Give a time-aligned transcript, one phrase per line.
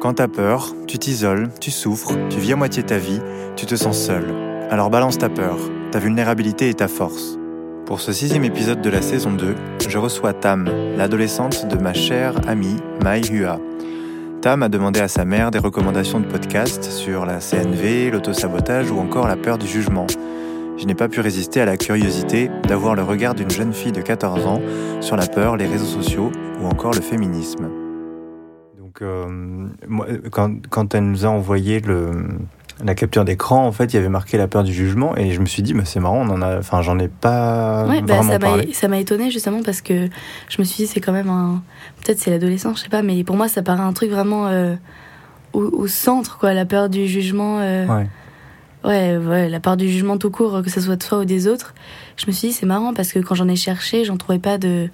[0.00, 3.20] Quand t'as peur, tu t'isoles, tu souffres, tu vis à moitié ta vie,
[3.54, 4.24] tu te sens seul.
[4.70, 5.58] Alors balance ta peur,
[5.92, 7.38] ta vulnérabilité et ta force.
[7.84, 9.54] Pour ce sixième épisode de la saison 2,
[9.86, 13.60] je reçois Tam, l'adolescente de ma chère amie Mai Hua.
[14.40, 18.98] Tam a demandé à sa mère des recommandations de podcasts sur la CNV, l'autosabotage ou
[18.98, 20.06] encore la peur du jugement.
[20.78, 24.00] Je n'ai pas pu résister à la curiosité d'avoir le regard d'une jeune fille de
[24.00, 24.62] 14 ans
[25.02, 26.32] sur la peur, les réseaux sociaux
[26.62, 27.79] ou encore le féminisme.
[28.90, 32.10] Donc, euh, moi, quand, quand elle nous a envoyé le,
[32.84, 35.40] la capture d'écran, en fait, il y avait marqué la peur du jugement, et je
[35.40, 38.14] me suis dit, bah, c'est marrant, on en a, enfin, j'en ai pas Ouais, bah,
[38.16, 38.66] vraiment ça parlé.
[38.66, 40.08] m'a ça m'a étonné justement parce que
[40.48, 41.62] je me suis dit c'est quand même un
[42.02, 44.74] peut-être c'est l'adolescence je sais pas mais pour moi ça paraît un truc vraiment euh,
[45.52, 48.06] au, au centre quoi la peur du jugement euh, Ouais.
[48.84, 51.46] ouais ouais la peur du jugement tout court que ce soit de soi ou des
[51.46, 51.74] autres
[52.16, 54.58] je me suis dit c'est marrant parce que quand j'en ai cherché j'en trouvais pas
[54.58, 54.88] de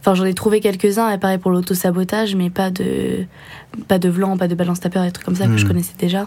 [0.00, 3.24] enfin j'en ai trouvé quelques-uns et pareil pour l'auto-sabotage mais pas de
[3.88, 5.68] pas de vlan pas de balance ta peur des trucs comme ça que je Hmm.
[5.68, 6.26] connaissais déjà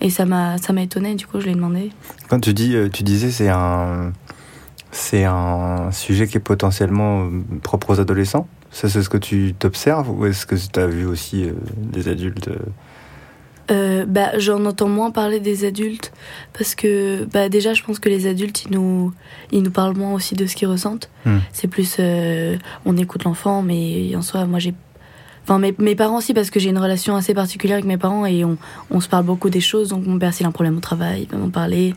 [0.00, 1.90] et ça m'a ça m'a étonné du coup je l'ai demandé
[2.28, 4.12] Quand tu dis, euh, tu disais, c'est un,
[4.90, 7.28] c'est un sujet qui est potentiellement euh,
[7.62, 8.48] propre aux adolescents.
[8.72, 12.08] Ça, c'est ce que tu t'observes, ou est-ce que tu as vu aussi euh, des
[12.08, 12.56] adultes euh,
[13.70, 16.12] Euh, bah, j'en entends moins parler des adultes
[16.52, 19.12] parce que bah, déjà je pense que les adultes ils nous
[19.52, 21.08] ils nous parlent moins aussi de ce qu'ils ressentent.
[21.24, 21.38] Hmm.
[21.52, 24.74] c'est plus euh, on écoute l'enfant mais en soi moi j'ai
[25.44, 28.26] enfin mes, mes parents aussi parce que j'ai une relation assez particulière avec mes parents
[28.26, 28.56] et on,
[28.90, 29.90] on se parle beaucoup des choses.
[29.90, 31.94] Donc mon père s'il a un problème au travail il va m'en parler.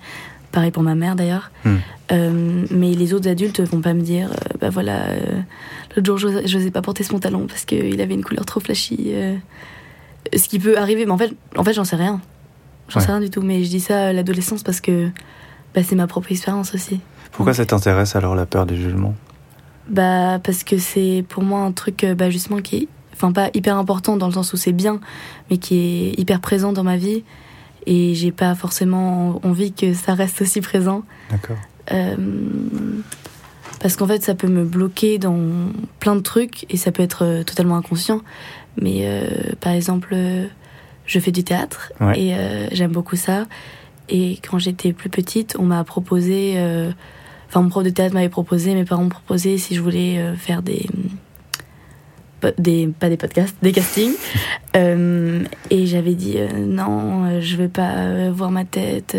[0.52, 1.52] Pareil pour ma mère d'ailleurs.
[1.66, 1.78] Hmm.
[2.12, 5.42] Euh, mais les autres adultes vont pas me dire euh, bah voilà euh,
[5.96, 9.12] l'autre jour je n'osais pas porter ce pantalon parce qu'il avait une couleur trop flashy
[10.34, 12.22] ce qui peut arriver mais en fait en fait j'en sais rien.
[12.90, 15.10] J'en sais rien du tout mais je dis ça à l'adolescence parce que
[15.74, 17.00] bah, c'est ma propre expérience aussi.
[17.32, 19.14] Pourquoi ça t'intéresse alors la peur du jugement
[19.88, 23.50] bah parce que c'est pour moi un truc euh, bah, justement qui est enfin pas
[23.54, 25.00] hyper important dans le sens où c'est bien
[25.52, 27.24] mais qui est hyper présent dans ma vie.
[27.86, 31.04] Et j'ai pas forcément envie que ça reste aussi présent.
[31.30, 31.58] D'accord.
[31.92, 32.16] Euh,
[33.80, 35.38] parce qu'en fait, ça peut me bloquer dans
[36.00, 38.22] plein de trucs et ça peut être euh, totalement inconscient.
[38.82, 39.28] Mais euh,
[39.62, 40.48] par exemple, euh,
[41.06, 42.20] je fais du théâtre Ouais.
[42.20, 43.46] et euh, j'aime beaucoup ça.
[44.10, 46.92] Et quand j'étais plus petite, on m'a proposé, euh,
[47.48, 50.62] enfin mon prof de théâtre m'avait proposé, mes parents m'ont proposé si je voulais faire
[50.62, 50.86] des,
[52.58, 54.14] des, pas des podcasts, des castings.
[54.76, 59.16] Euh, et j'avais dit euh, non, euh, je veux pas voir ma tête.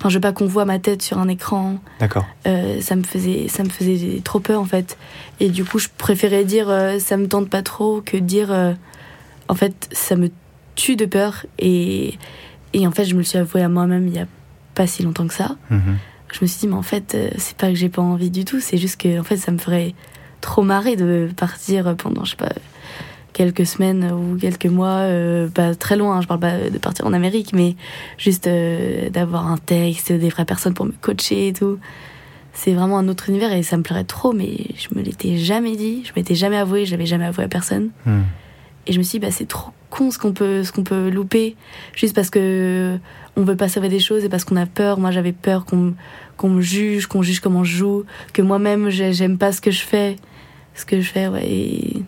[0.00, 1.76] Enfin, je veux pas qu'on voit ma tête sur un écran.
[2.00, 2.26] D'accord.
[2.44, 4.98] Ça me faisait, ça me faisait trop peur en fait.
[5.38, 6.66] Et du coup, je préférais dire
[6.98, 8.52] ça me tente pas trop que dire
[9.48, 10.30] en fait ça me
[10.74, 11.46] tue de peur.
[11.60, 12.18] Et,
[12.72, 14.26] et en fait, je me le suis avoué à moi-même il y a
[14.74, 15.56] pas si longtemps que ça.
[15.70, 15.98] Mhm.
[16.32, 18.58] Je me suis dit mais en fait c'est pas que j'ai pas envie du tout,
[18.58, 19.94] c'est juste que en fait ça me ferait
[20.44, 22.52] trop marrer de partir pendant je sais pas
[23.32, 27.12] quelques semaines ou quelques mois, euh, pas très loin, je parle pas de partir en
[27.12, 27.74] Amérique, mais
[28.18, 31.78] juste euh, d'avoir un texte, des vraies personnes pour me coacher et tout.
[32.52, 35.74] C'est vraiment un autre univers et ça me plairait trop, mais je me l'étais jamais
[35.76, 37.88] dit, je m'étais jamais avoué, je l'avais jamais avoué à personne.
[38.06, 38.20] Hmm.
[38.86, 41.08] Et je me suis dit, bah, c'est trop con ce qu'on peut, ce qu'on peut
[41.08, 41.56] louper,
[41.94, 42.96] juste parce que
[43.36, 45.00] on veut pas sauver des choses et parce qu'on a peur.
[45.00, 45.94] Moi, j'avais peur qu'on me-
[46.36, 49.70] qu'on me juge, qu'on juge comment je joue, que moi-même, j'ai- j'aime pas ce que
[49.72, 50.16] je fais.
[50.74, 51.46] Ce que je fais, ouais.
[51.46, 52.02] Et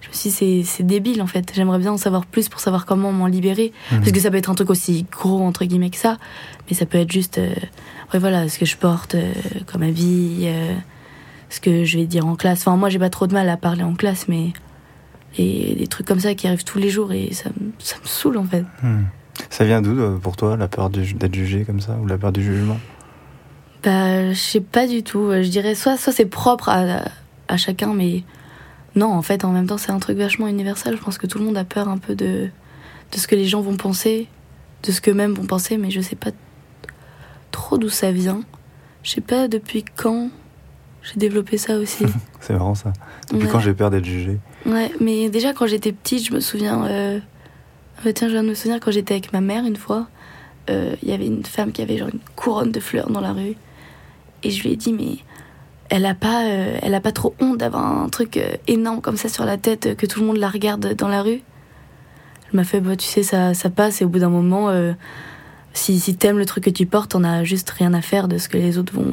[0.00, 1.50] je me suis dit, c'est- débile, en fait.
[1.54, 3.72] J'aimerais bien en savoir plus pour savoir comment m'en libérer.
[3.92, 3.98] Mhm.
[4.00, 6.18] Parce que ça peut être un truc aussi gros, entre guillemets, que ça.
[6.68, 7.54] Mais ça peut être juste, euh,
[8.12, 9.32] ouais, voilà, ce que je porte euh,
[9.66, 10.74] comme habit, euh,
[11.48, 12.60] ce que je vais dire en classe.
[12.66, 14.52] Enfin, moi, j'ai pas trop de mal à parler en classe, mais.
[15.36, 18.06] Et des trucs comme ça qui arrivent tous les jours et ça, me- ça me
[18.06, 18.64] saoule, en fait.
[18.82, 19.02] Hmm.
[19.50, 22.30] Ça vient d'où euh, pour toi la peur d'être jugé comme ça ou la peur
[22.30, 22.78] du jugement?
[23.82, 25.30] Bah, je sais pas du tout.
[25.32, 27.00] Je dirais soit, soit c'est propre à,
[27.48, 28.22] à chacun, mais
[28.94, 30.96] non, en fait, en même temps, c'est un truc vachement universel.
[30.96, 32.48] Je pense que tout le monde a peur un peu de,
[33.12, 34.28] de ce que les gens vont penser,
[34.82, 36.30] de ce qu'eux-mêmes vont penser, mais je sais pas
[37.50, 38.42] trop d'où ça vient.
[39.02, 40.30] Je sais pas depuis quand
[41.02, 42.04] j'ai développé ça aussi.
[42.40, 42.92] C'est marrant ça.
[43.30, 43.52] Depuis Ouais.
[43.52, 46.84] quand j'ai peur d'être jugé Ouais, mais déjà quand j'étais petite, je me souviens.
[46.86, 47.20] Euh...
[48.04, 50.06] ah tiens, je viens de me souvenir quand j'étais avec ma mère une fois,
[50.70, 53.32] euh, il y avait une femme qui avait genre une couronne de fleurs dans la
[53.32, 53.54] rue.
[54.42, 55.18] Et je lui ai dit, mais
[55.90, 59.16] elle a pas, euh, elle a pas trop honte d'avoir un truc euh, énorme comme
[59.16, 61.42] ça sur la tête, euh, que tout le monde la regarde dans la rue.
[62.52, 64.92] Elle m'a fait, bah tu sais, ça, ça passe et au bout d'un moment, euh,
[65.72, 68.38] si, si t'aimes le truc que tu portes, on a juste rien à faire de
[68.38, 69.06] ce que les autres vont,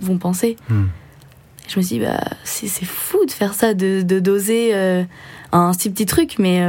[0.00, 0.56] vont penser.
[0.68, 0.84] Hmm.
[1.68, 5.04] Je me suis dit, bah, c'est c'est fou de faire ça, de de- d'oser euh,
[5.52, 6.60] un si petit truc, mais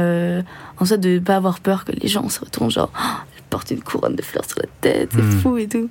[0.78, 3.70] en soi, de pas avoir peur que les gens se retournent, genre, Oh, elle porte
[3.70, 5.40] une couronne de fleurs sur la tête, c'est Mhm.
[5.40, 5.90] fou et tout.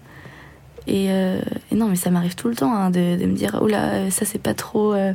[0.88, 1.40] Et, euh,
[1.72, 4.10] et non, mais ça m'arrive tout le temps hein, de, de me dire, oula, euh,
[4.10, 4.94] ça c'est pas trop.
[4.94, 5.14] euh,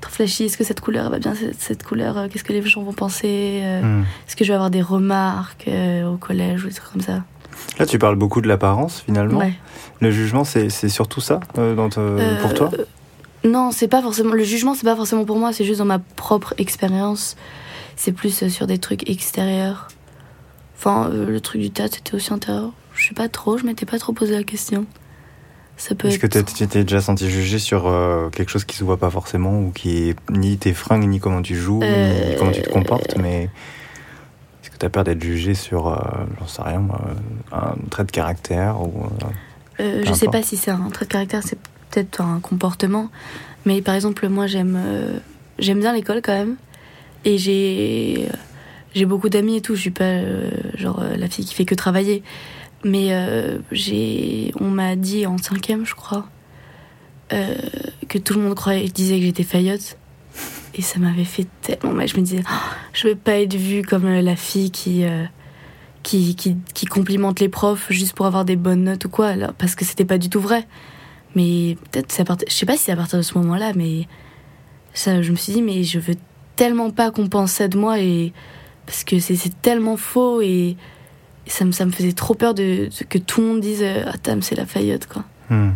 [0.00, 0.44] trop flashy.
[0.44, 3.62] Est-ce que cette couleur va bien cette, cette couleur Qu'est-ce que les gens vont penser
[3.82, 4.02] Hmm.
[4.26, 7.24] Est-ce que je vais avoir des remarques au collège ou des trucs comme ça?
[7.78, 9.38] Là, tu parles beaucoup de l'apparence finalement.
[9.38, 9.54] Ouais.
[10.00, 12.70] Le jugement, c'est c'est surtout ça dans te- pour toi?
[13.44, 14.32] Non, c'est pas forcément.
[14.34, 15.52] Le jugement, c'est pas forcément pour moi.
[15.54, 17.36] C'est juste dans ma propre expérience.
[17.96, 19.88] C'est plus sur des trucs extérieurs.
[20.76, 22.72] Enfin, le truc du théâtre, c'était aussi intérieur.
[22.96, 23.58] Je sais pas trop.
[23.58, 24.86] Je m'étais pas trop posé la question.
[25.76, 26.32] Ça peut Est-ce être.
[26.44, 29.60] que tu t'es déjà senti jugé sur euh, quelque chose qui se voit pas forcément
[29.60, 32.70] ou qui est ni tes fringues, ni comment tu joues, Euh, ni comment tu te
[32.70, 33.50] comportes, mais
[34.62, 35.96] est-ce que t'as peur d'être jugé sur, euh,
[36.40, 37.00] j'en sais rien, moi,
[37.52, 39.26] un trait de caractère ou euh,
[39.80, 41.58] Euh, je sais pas si c'est un trait de caractère, c'est
[41.90, 43.10] peut-être un comportement.
[43.66, 45.18] Mais par exemple, moi, j'aime euh,
[45.58, 46.56] j'aime bien l'école quand même.
[47.26, 48.28] Et j'ai
[48.94, 49.74] j'ai beaucoup d'amis et tout.
[49.74, 52.22] Je suis pas euh, genre euh, la fille qui fait que travailler.
[52.84, 53.58] Mais euh,
[54.60, 56.26] on m'a dit en cinquième, je crois,
[57.32, 57.54] euh,
[58.08, 59.98] que tout le monde croyait, disait que j'étais faillotte.
[60.74, 62.06] Et ça m'avait fait tellement mal.
[62.06, 62.62] Je me disais, Ah,
[62.92, 65.04] je veux pas être vue comme euh, la fille qui,
[66.02, 69.54] qui, qui, qui complimente les profs juste pour avoir des bonnes notes ou quoi, alors,
[69.54, 70.66] parce que c'était pas du tout vrai.
[71.34, 74.06] Mais peut-être, c'est à sais pas si c'est à partir de ce moment-là, mais
[74.94, 76.14] ça, je me suis dit, mais je veux
[76.56, 78.32] tellement pas qu'on pense ça de moi, et,
[78.86, 80.76] parce que c'est c'est tellement faux, et,
[81.46, 83.82] et ça, me, ça me faisait trop peur de, de- que tout le monde dise,
[83.82, 85.24] euh, ah, Tam, c'est la faillotte, quoi.
[85.50, 85.70] hmm.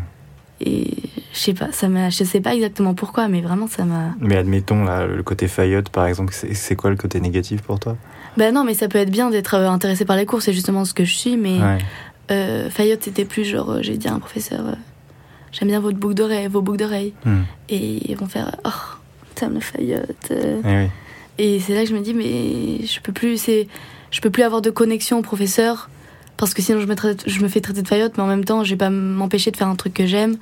[0.62, 0.88] Et
[1.32, 4.14] je sais pas, ça m'a, je sais pas exactement pourquoi, mais vraiment, ça m'a.
[4.20, 7.96] Mais admettons là, le côté faillotte, par exemple, c'est quoi le côté négatif pour toi?
[8.36, 10.84] Bah non, mais ça peut être bien d'être euh, intéressé par les cours, c'est justement
[10.84, 11.58] ce que je suis, mais.
[11.60, 11.78] Ouais.
[12.30, 14.72] Euh, Fayotte, c'était plus genre, j'ai dit à un professeur, euh,
[15.50, 17.12] j'aime bien votre boucle d'oreille, vos boucles d'oreilles.
[17.24, 17.40] Hmm.
[17.68, 18.68] Et ils vont faire, oh,
[19.34, 20.28] t'aimes le Fayotte.
[20.30, 20.60] euh.
[20.64, 20.90] Eh oui.
[21.38, 23.66] Et c'est là que je me dis, mais je peux plus, c'est,
[24.10, 25.88] je peux plus avoir de connexion au professeur,
[26.36, 28.44] parce que sinon je me, traite- je me fais traiter de Fayotte, mais en même
[28.44, 30.36] temps, je vais pas m'empêcher de faire un truc que j'aime.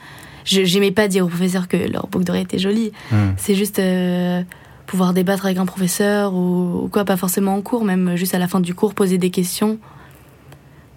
[0.45, 2.93] Je- J'aimais pas dire au professeur que leur boucle d'oreille était jolie.
[3.11, 3.33] Hmm.
[3.37, 4.43] C'est juste euh,
[4.87, 8.39] pouvoir débattre avec un professeur ou, ou quoi, pas forcément en cours, même juste à
[8.39, 9.79] la fin du cours, poser des questions.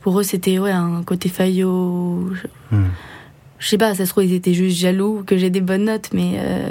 [0.02, 2.32] Pour eux, c'était ouais, un côté faillot.
[2.34, 2.86] Je, Hmm.
[3.60, 6.10] je sais pas, ça se trouve, ils étaient juste jaloux que j'ai des bonnes notes,
[6.14, 6.70] mais, euh,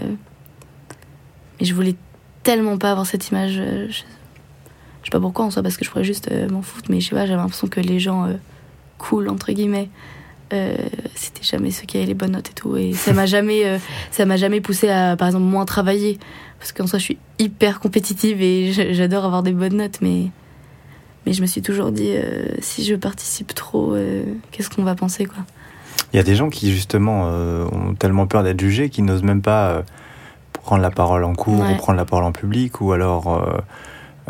[1.60, 1.94] mais je voulais
[2.42, 3.56] tellement pas avoir cette image.
[3.58, 4.02] euh, je
[5.10, 7.08] sais pas pourquoi en soi, parce que je pourrais juste euh, m'en foutre, mais je
[7.08, 8.34] sais pas, j'avais l'impression que les gens euh,
[8.98, 9.88] cool, entre guillemets,
[10.52, 10.74] euh,
[11.14, 12.76] c'était jamais ceux qui avaient les bonnes notes et tout.
[12.76, 13.78] Et ça m'a jamais, euh,
[14.10, 16.18] ça m'a jamais poussé à, par exemple, moins travailler.
[16.58, 20.26] Parce qu'en soi, je suis hyper compétitive et j'adore avoir des bonnes notes, mais,
[21.24, 22.12] mais je me suis toujours dit,
[22.58, 23.96] si je participe trop,
[24.50, 25.38] qu'est-ce qu'on va penser, quoi?
[26.12, 27.24] Il y a des gens qui justement
[27.72, 29.84] ont tellement peur d'être jugés qu'ils n'osent même pas
[30.52, 31.72] prendre la parole en cours Ouais.
[31.72, 33.42] ou prendre la parole en public ou alors,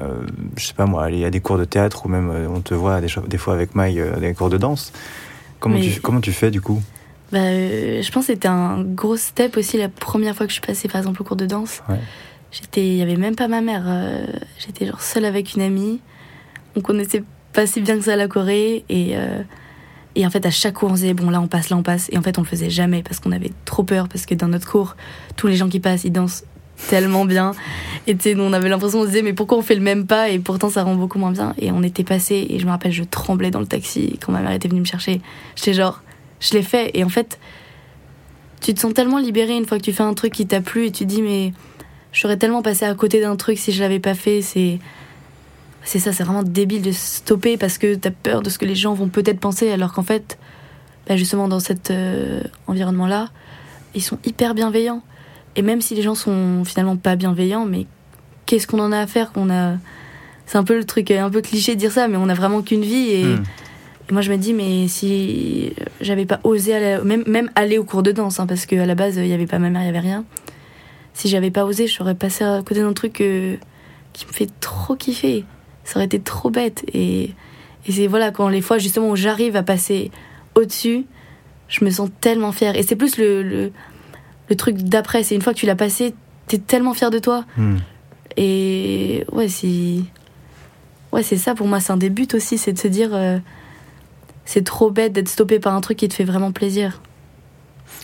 [0.01, 0.27] euh,
[0.57, 2.75] je sais pas moi, aller à des cours de théâtre ou même euh, on te
[2.75, 4.93] voit des, fois avec Maï euh, à des cours de danse.
[5.59, 6.83] Comment, Mais- tu, comment tu fais du coup?
[7.33, 10.67] Bah, je pense que c'était un gros step aussi la première fois que je suis
[10.67, 11.83] passée par exemple au cours de danse.
[11.89, 12.01] Ouais.
[12.51, 13.85] J'étais, il y avait même pas ma mère.
[14.59, 16.01] j'étais genre seule avec une amie.
[16.75, 17.23] On connaissait
[17.53, 19.15] pas si bien que ça la Corée et
[20.17, 22.09] et en fait à chaque cours on disait bon là on passe là on passe
[22.11, 24.49] et en fait on le faisait jamais parce qu'on avait trop peur parce que dans
[24.49, 24.97] notre cours
[25.37, 26.45] tous les gens qui passent ils dansent
[26.89, 27.53] tellement bien.
[28.07, 30.31] Et on avait l'impression on se disait mais pourquoi on fait le même pas?
[30.31, 31.55] Et pourtant ça rend beaucoup moins bien.
[31.59, 34.41] Et on était passé et je me rappelle je tremblais dans le taxi quand ma
[34.41, 35.21] mère était venue me chercher.
[35.57, 36.03] J'étais genre
[36.41, 36.91] je l'ai fait.
[36.95, 37.39] Et en fait
[38.61, 40.87] tu te sens tellement libéré une fois que tu fais un truc qui t'a plu
[40.87, 41.53] et tu te dis mais
[42.13, 44.43] je serais tellement passé à côté d'un truc si je l'avais pas fait.
[44.43, 44.79] C'est
[45.83, 48.75] c'est ça c'est vraiment débile de stopper parce que t'as peur de ce que les
[48.75, 49.71] gens vont peut-être penser.
[49.71, 50.39] Alors qu'en fait
[51.07, 53.29] bah, justement dans cet euh, environnement là
[53.95, 55.03] ils sont hyper bienveillants
[55.57, 57.87] et même si les gens sont finalement pas bienveillants mais
[58.47, 59.77] qu'est-ce qu'on en a à faire qu'on a
[60.47, 62.63] c'est un peu le truc un peu cliché de dire ça mais on a vraiment
[62.63, 63.37] qu'une vie et
[64.11, 64.11] Hmm.
[64.11, 67.85] et moi, je me dis, mais si j'avais pas osé aller, même, même aller au
[67.85, 69.87] cours de danse, hein, parce qu'à la base, il y avait pas ma mère, il
[69.87, 70.25] y avait rien.
[71.15, 73.57] Si j'avais pas osé, je serais passé à côté d'un truc euh,
[74.13, 75.45] qui me fait trop kiffer.
[75.85, 76.85] Ça aurait été trop bête.
[76.93, 77.31] Et,
[77.87, 80.11] et c'est voilà, quand les fois justement où j'arrive à passer
[80.55, 81.05] au-dessus,
[81.69, 82.77] je me sens tellement fière.
[82.77, 83.73] Et c'est plus le, le,
[84.51, 85.23] le truc d'après.
[85.23, 86.15] C'est une fois que tu l'as passé,
[86.49, 87.45] t'es tellement fier de toi.
[87.57, 87.77] Hmm.
[88.37, 90.01] Et ouais, c'est.
[91.13, 93.11] Ouais, c'est ça pour moi, c'est un des buts aussi, c'est de se dire.
[93.15, 93.39] euh,
[94.45, 97.01] c'est trop bête d'être stoppé par un truc qui te fait vraiment plaisir.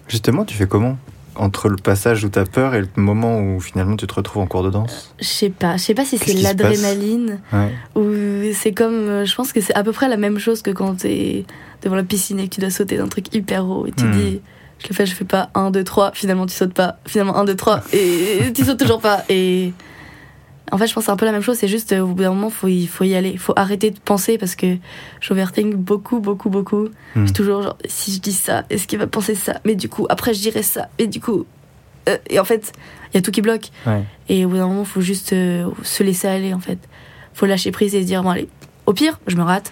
[0.08, 0.96] Justement, tu fais comment?
[1.34, 4.46] Entre le passage où t'as peur et le moment où finalement tu te retrouves en
[4.46, 5.12] cours de danse?
[5.20, 7.72] Je sais pas, je sais pas si c'est l'adrénaline Ouais.
[7.94, 8.94] ou c'est comme.
[8.94, 11.44] euh, Je pense que c'est à peu près la même chose que quand t'es
[11.82, 14.12] devant la piscine et que tu dois sauter d'un truc hyper haut et tu Hmm.
[14.12, 14.40] dis.
[14.78, 17.44] Je le fais, je fais pas 1, 2, 3, finalement tu sautes pas, finalement 1,
[17.44, 19.24] 2, 3, et tu sautes toujours pas.
[19.28, 19.72] Et
[20.70, 22.22] en fait, je pense que c'est un peu la même chose, c'est juste au bout
[22.22, 23.36] d'un moment, faut y, faut y aller.
[23.36, 24.76] Faut arrêter de penser parce que
[25.20, 26.88] j'overthink beaucoup, beaucoup, beaucoup.
[27.14, 27.20] Hmm.
[27.20, 29.60] Je suis toujours genre, si je dis ça, est-ce qu'il va penser ça?
[29.64, 31.46] Mais du coup, après je dirais ça, et du coup.
[32.08, 32.72] euh, et en fait,
[33.12, 33.70] il y a tout qui bloque.
[33.86, 34.02] Ouais.
[34.28, 36.78] Et au bout d'un moment, faut juste euh, se laisser aller, en fait.
[37.32, 38.48] Faut lâcher prise et se dire, bon, allez,
[38.86, 39.70] au pire, je me rate.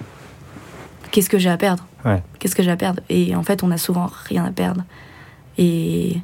[1.11, 1.87] Qu'est-ce que j'ai à perdre?
[2.05, 2.23] Ouais.
[2.39, 3.01] Qu'est-ce que j'ai à perdre?
[3.09, 4.83] Et en fait, on a souvent rien à perdre.
[5.59, 6.17] Et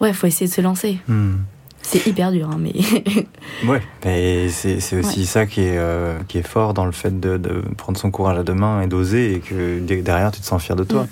[0.00, 0.98] ouais, faut essayer de se lancer.
[1.08, 1.36] Hmm.
[1.84, 2.72] C'est hyper dur, hein, mais
[3.68, 5.24] Ouais, mais c'est aussi Ouais.
[5.26, 8.38] ça qui est, euh, qui est fort dans le fait de, de prendre son courage
[8.38, 11.02] à deux mains et d'oser et que de- derrière tu te sens fier de toi.
[11.04, 11.08] Mm.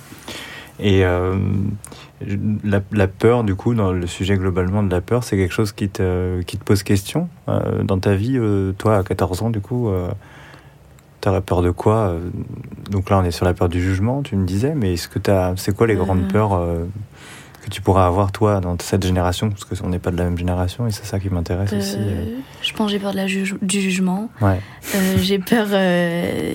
[0.82, 1.35] Et euh,
[2.64, 5.73] la, la peur, du coup, dans le sujet globalement de la peur, c'est quelque chose
[5.73, 8.38] qui te, qui te pose question euh, dans ta vie.
[8.78, 9.90] toi, à 14 ans, du coup,
[11.20, 12.18] t'aurais peur de quoi euh
[12.90, 15.18] Donc là, on est sur la peur du jugement, tu me disais, mais est-ce que
[15.18, 16.32] t'as, c'est quoi les grandes Euh.
[16.32, 16.84] peurs euh,
[17.62, 19.50] que tu pourras avoir, toi, dans cette génération?
[19.50, 21.96] Parce qu'on n'est pas de la même génération et c'est ça qui m'intéresse aussi.
[21.98, 22.24] euh.
[22.62, 24.30] je pense que j'ai peur de la juge- du jugement.
[24.40, 24.60] Ouais.
[25.18, 25.66] J'ai peur.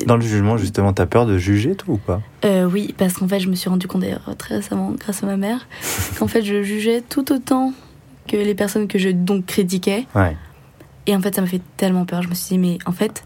[0.07, 2.21] Dans le jugement, justement, t'as peur de juger, toi, ou pas?
[2.71, 5.37] Oui, parce qu'en fait, je me suis rendu compte d'ailleurs très récemment, grâce à ma
[5.37, 5.67] mère,
[6.19, 7.71] qu'en fait, je jugeais tout autant
[8.27, 10.07] que les personnes que je donc critiquais.
[10.15, 10.35] Ouais.
[11.07, 12.23] Et en fait, ça m'a fait tellement peur.
[12.23, 13.23] Je me suis dit, mais en fait,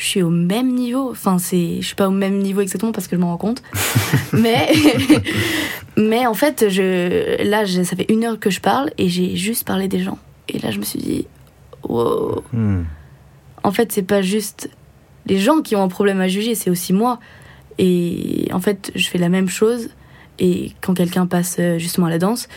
[0.00, 1.10] je suis au même niveau.
[1.10, 3.62] Enfin, c'est, je suis pas au même niveau exactement parce que je m'en rends compte.
[4.32, 4.72] mais,
[5.98, 9.36] mais en fait, je, là, je- ça fait une heure que je parle et j'ai
[9.36, 10.18] juste parlé des gens.
[10.48, 11.26] Et là, je me suis dit,
[11.86, 12.42] wow.
[12.52, 12.84] Hmm.
[13.62, 14.70] En fait, c'est pas juste
[15.26, 17.20] les gens qui ont un problème à juger, c'est aussi moi.
[17.78, 19.90] Et en fait, je fais la même chose.
[20.38, 22.48] Et quand quelqu'un passe euh, justement à la danse,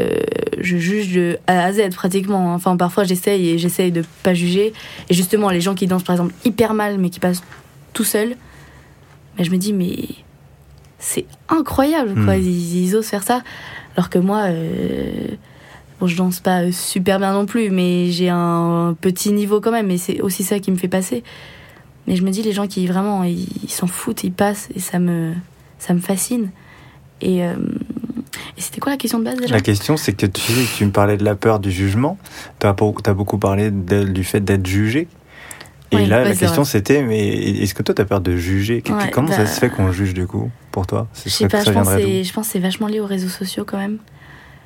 [0.00, 0.20] euh,
[0.58, 2.54] je juge de A à Z pratiquement.
[2.54, 4.72] Enfin, parfois j'essaye et j'essaye de pas juger.
[5.08, 7.42] Et justement, les gens qui dansent par exemple hyper mal, mais qui passent
[7.92, 8.36] tout seuls,
[9.38, 9.96] mais je me dis, mais
[10.98, 12.36] c'est incroyable quoi.
[12.36, 12.42] Mm.
[12.42, 13.42] Ils, ils osent faire ça.
[13.96, 15.28] Alors que moi, euh,
[16.00, 19.90] bon, je danse pas super bien non plus, mais j'ai un petit niveau quand même.
[19.90, 21.22] Et c'est aussi ça qui me fait passer.
[22.06, 24.80] Mais je me dis, les gens qui vraiment, ils ils s'en foutent, ils passent, et
[24.80, 25.32] ça me,
[25.78, 26.50] ça me fascine.
[27.20, 27.54] Et, euh,
[28.56, 30.90] et c'était quoi la question de base déjà La question, c'est que tu, tu me
[30.90, 32.18] parlais de la peur du jugement.
[32.60, 35.08] Tu as, beaucoup parlé de- du fait d'être jugé.
[35.92, 38.82] Et là, la question, c'était mais est-ce que toi, tu as peur de juger?
[38.88, 41.06] Ouais, Comment ça bah- se fait qu'on juge, du coup, pour toi?
[41.24, 42.24] Je sais pas, je pense, que c'est- d'où?
[42.24, 43.98] je pense que c'est vachement lié aux réseaux sociaux quand même.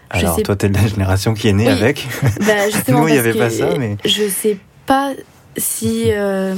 [0.09, 1.73] Alors, sais- toi, tu es de la génération qui est née Oui.
[1.73, 2.09] avec.
[2.41, 4.57] Bah, justement, Nous, il y parce avait pas ça, mais- Je sais
[4.87, 5.13] pas
[5.57, 6.05] si.
[6.09, 6.55] euh,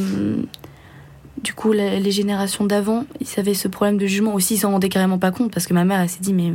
[1.43, 4.33] du coup, les générations d'avant, ils avaient ce problème de jugement.
[4.35, 6.53] Aussi, ils s'en rendaient carrément pas compte parce que ma mère, elle s'est dit, mais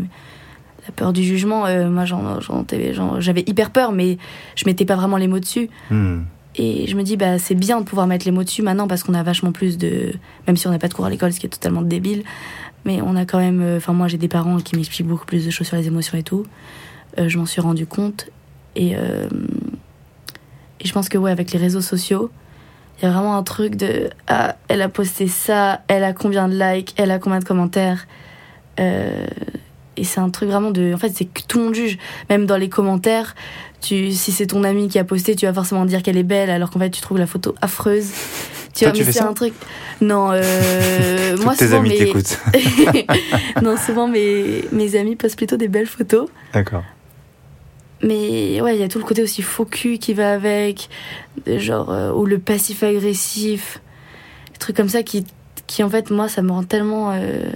[0.88, 2.06] la peur du jugement, euh, moi,
[3.20, 4.18] j'avais hyper peur, mais
[4.56, 5.70] je mettais pas vraiment les mots dessus.
[5.92, 6.22] Hmm.
[6.56, 9.04] Et je me dis, bah, c'est bien de pouvoir mettre les mots dessus maintenant parce
[9.04, 10.14] qu'on a vachement plus de.
[10.48, 12.24] Même si on n'a pas de cours à l'école, ce qui est totalement débile,
[12.86, 13.62] mais on a quand même.
[13.62, 16.18] euh, Enfin, moi, j'ai des parents qui m'expliquent beaucoup plus de choses sur les émotions
[16.18, 16.46] et tout.
[17.20, 18.30] Euh, je m'en suis rendu compte.
[18.76, 19.28] Et, euh,
[20.80, 22.32] et je pense que, ouais, avec les réseaux sociaux,
[22.98, 24.10] il y a vraiment un truc de.
[24.28, 28.08] Ah, elle a posté ça, elle a combien de likes, elle a combien de commentaires.
[28.80, 29.28] Euh,
[29.98, 30.94] et c'est un truc vraiment de.
[30.94, 31.98] En fait, c'est que tout le monde juge.
[32.30, 33.36] Même dans les commentaires,
[33.82, 36.50] tu, si c'est ton ami qui a posté, tu vas forcément dire qu'elle est belle,
[36.50, 38.12] alors qu'en fait, tu trouves la photo affreuse.
[38.74, 39.54] Tu Toi, vois, tu mais c'est un truc.
[40.02, 41.98] Non, euh, moi, tes souvent, amis mes...
[41.98, 42.40] t'écoutent.
[43.64, 46.30] non, souvent, mes, mes amis postent plutôt des belles photos.
[46.54, 46.84] D'accord.
[48.04, 50.90] Mais ouais, il y a tout le côté aussi faux cul qui va avec,
[51.48, 53.82] genre, euh, ou le passif agressif,
[54.54, 55.26] des trucs comme ça qui,
[55.66, 57.12] qui en fait, moi, ça me rend tellement.
[57.14, 57.50] euh,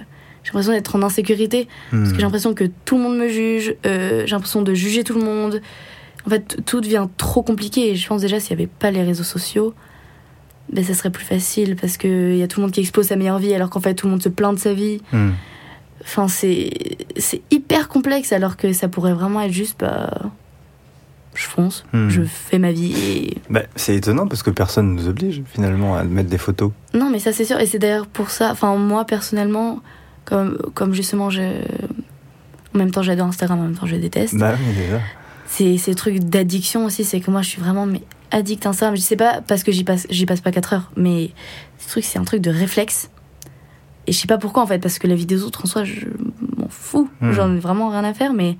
[0.44, 2.16] j'ai l'impression d'être en insécurité, parce que Hmm.
[2.16, 5.24] j'ai l'impression que tout le monde me juge, euh, j'ai l'impression de juger tout le
[5.24, 5.62] monde.
[6.26, 7.92] En fait, tout devient trop compliqué.
[7.92, 9.74] Et je pense déjà, s'il n'y avait pas les réseaux sociaux,
[10.72, 13.16] ben, ça serait plus facile, parce qu'il y a tout le monde qui expose sa
[13.16, 15.02] meilleure vie, alors qu'en fait, tout le monde se plaint de sa vie.
[15.12, 15.32] Hmm.
[16.04, 16.72] Enfin, c'est
[17.18, 20.32] c'est hyper complexe alors que ça pourrait vraiment être juste, bah,
[21.36, 22.10] je fonce, Hmm.
[22.10, 23.38] je fais ma vie et...
[23.50, 26.72] Bah, c'est étonnant parce que personne ne nous oblige finalement à mettre des photos.
[26.96, 29.80] Non, mais ça c'est sûr, et c'est d'ailleurs pour ça, enfin moi personnellement,
[30.32, 31.42] comme, comme justement je...
[32.74, 34.38] En même temps j'adore Instagram, en même temps je déteste.
[34.38, 35.02] Bah oui, déjà.
[35.46, 38.96] C'est ces trucs d'addiction aussi, c'est que moi je suis vraiment mais, addict à Instagram.
[38.96, 41.32] Je sais pas parce que j'y passe, j'y passe pas 4 heures, mais
[41.80, 43.10] ce truc c'est un truc de réflexe.
[44.08, 45.84] Et je sais pas pourquoi en fait, parce que la vie des autres en soi,
[45.84, 46.08] je
[46.58, 47.10] m'en fous.
[47.20, 47.34] Hmm.
[47.34, 48.58] J'en ai vraiment rien à faire, mais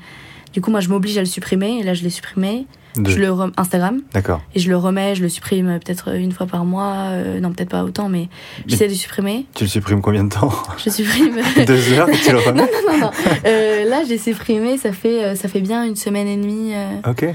[0.52, 2.68] du coup moi je m'oblige à le supprimer, et là je l'ai supprimé.
[2.96, 4.42] Je le rem- Instagram, D'accord.
[4.54, 7.52] et je le remets, je le supprime euh, peut-être une fois par mois, euh, non
[7.52, 8.28] peut-être pas autant, mais
[8.68, 9.46] j'essaie de le supprimer.
[9.56, 10.52] Tu le supprimes combien de temps
[10.84, 11.40] Je supprime.
[11.66, 13.12] Deux heures et tu le remets non, non.
[13.46, 16.74] Euh, là j'ai supprimé, ça fait, euh, ça fait bien une semaine et demie.
[16.76, 17.26] euh, Ok.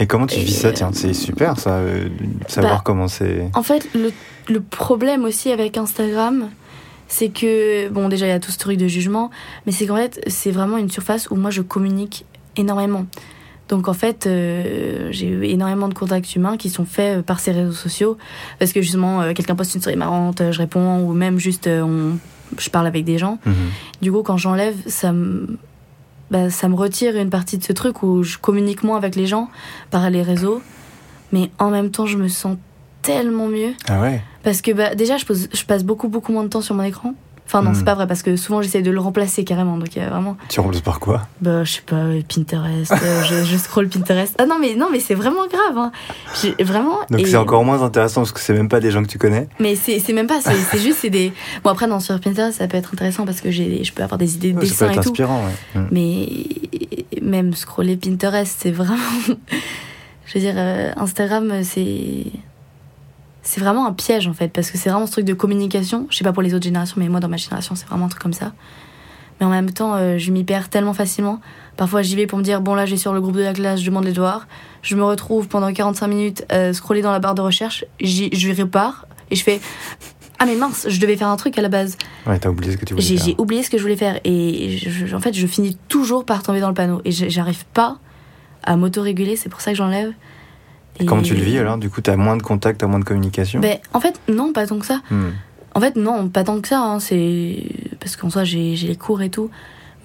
[0.00, 2.08] Et comment tu Et, vis ça euh, Tiens, c'est super ça, euh,
[2.46, 3.48] savoir bah, comment c'est.
[3.54, 4.12] En fait, le,
[4.48, 6.50] le problème aussi avec Instagram,
[7.08, 9.30] c'est que, bon, déjà, il y a tout ce truc de jugement,
[9.66, 12.24] mais c'est qu'en fait, c'est vraiment une surface où moi, je communique
[12.56, 13.06] énormément.
[13.68, 17.38] Donc, en fait, euh, j'ai eu énormément de contacts humains qui sont faits euh, par
[17.40, 18.16] ces réseaux sociaux,
[18.58, 22.16] parce que justement, euh, quelqu'un poste une story marrante, je réponds, ou même juste, on,
[22.58, 23.38] je parle avec des gens.
[23.44, 23.54] Mhm.
[24.02, 25.58] Du coup, quand j'enlève, ça me.
[26.30, 29.26] bah, ça me retire une partie de ce truc où je communique moins avec les
[29.26, 29.48] gens
[29.90, 30.62] par les réseaux.
[31.32, 32.56] Mais en même temps, je me sens
[33.02, 33.74] tellement mieux.
[33.86, 36.62] Ah ouais Parce que bah, déjà, je, pose- je passe beaucoup, beaucoup moins de temps
[36.62, 37.12] sur mon écran.
[37.50, 37.74] Enfin, non, Hmm.
[37.76, 39.78] c'est pas vrai, parce que souvent, j'essaie de le remplacer carrément.
[39.78, 40.36] Donc, il y a vraiment.
[40.50, 41.22] Tu remplaces par quoi?
[41.40, 42.92] Bah, je sais pas, Pinterest.
[42.92, 44.34] euh, je, je scroll Pinterest.
[44.38, 45.76] Ah non, mais, non, mais c'est vraiment grave.
[45.78, 45.92] Hein.
[46.60, 46.98] Vraiment.
[47.10, 49.16] Donc et- c'est encore moins intéressant parce que c'est même pas des gens que tu
[49.18, 49.48] connais?
[49.60, 51.32] Mais c'est c'est même pas, c'est juste, c'est des.
[51.64, 54.18] Bon, après, non, sur Pinterest, ça peut être intéressant parce que j'ai je peux avoir
[54.18, 55.10] des idées de Ouais, ça peut dessin être et tout.
[55.10, 55.42] inspirant,
[55.74, 55.80] ouais.
[55.80, 55.88] Mm.
[55.90, 56.28] Mais
[57.22, 58.98] même scroller Pinterest, c'est vraiment.
[60.26, 62.26] Je veux dire, euh, Instagram, c'est.
[63.50, 66.06] C'est vraiment un piège en fait, parce que c'est vraiment ce truc de communication.
[66.10, 68.08] Je sais pas pour les autres générations, mais moi dans ma génération, c'est vraiment un
[68.08, 68.52] truc comme ça.
[69.40, 71.40] Mais en même temps, euh, je m'y perds tellement facilement.
[71.78, 73.80] Parfois, j'y vais pour me dire bon, là, j'ai sur le groupe de la classe,
[73.80, 74.46] je demande les devoirs.
[74.82, 77.86] Je me retrouve pendant 45 minutes euh, scroller dans la barre de recherche.
[78.00, 79.60] J'y- Je repars et je fais
[80.38, 81.96] Ah, mais mince, je devais faire un truc à la base.
[82.26, 83.26] Ouais, t'as oublié ce que tu voulais J'ai faire.
[83.26, 86.24] j'ai oublié ce que je voulais faire et je- je- en fait je finis toujours
[86.26, 87.98] par tomber dans le panneau et j'arrive pas
[88.62, 90.12] à m'autoréguler, c'est pour ça que j'enlève.
[91.00, 93.04] Et- Comment tu le vis alors Du coup, t'as moins de contact, t'as moins de
[93.04, 95.00] communication ben, En fait non, pas tant que ça.
[95.10, 95.30] Hmm.
[95.74, 97.62] En fait non, pas tant que ça, hein, c'est
[98.00, 99.50] parce qu'en soi j'ai les cours et tout.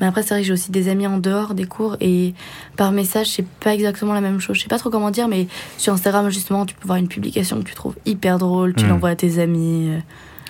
[0.01, 2.33] Mais après c'est vrai que j'ai aussi des amis en dehors des cours et
[2.75, 4.57] par message c'est pas exactement la même chose.
[4.57, 5.47] Je sais pas trop comment dire mais
[5.77, 8.89] sur Instagram justement tu peux voir une publication que tu trouves hyper drôle, tu Hmm.
[8.89, 9.89] l'envoies à tes amis.
[9.89, 9.99] euh,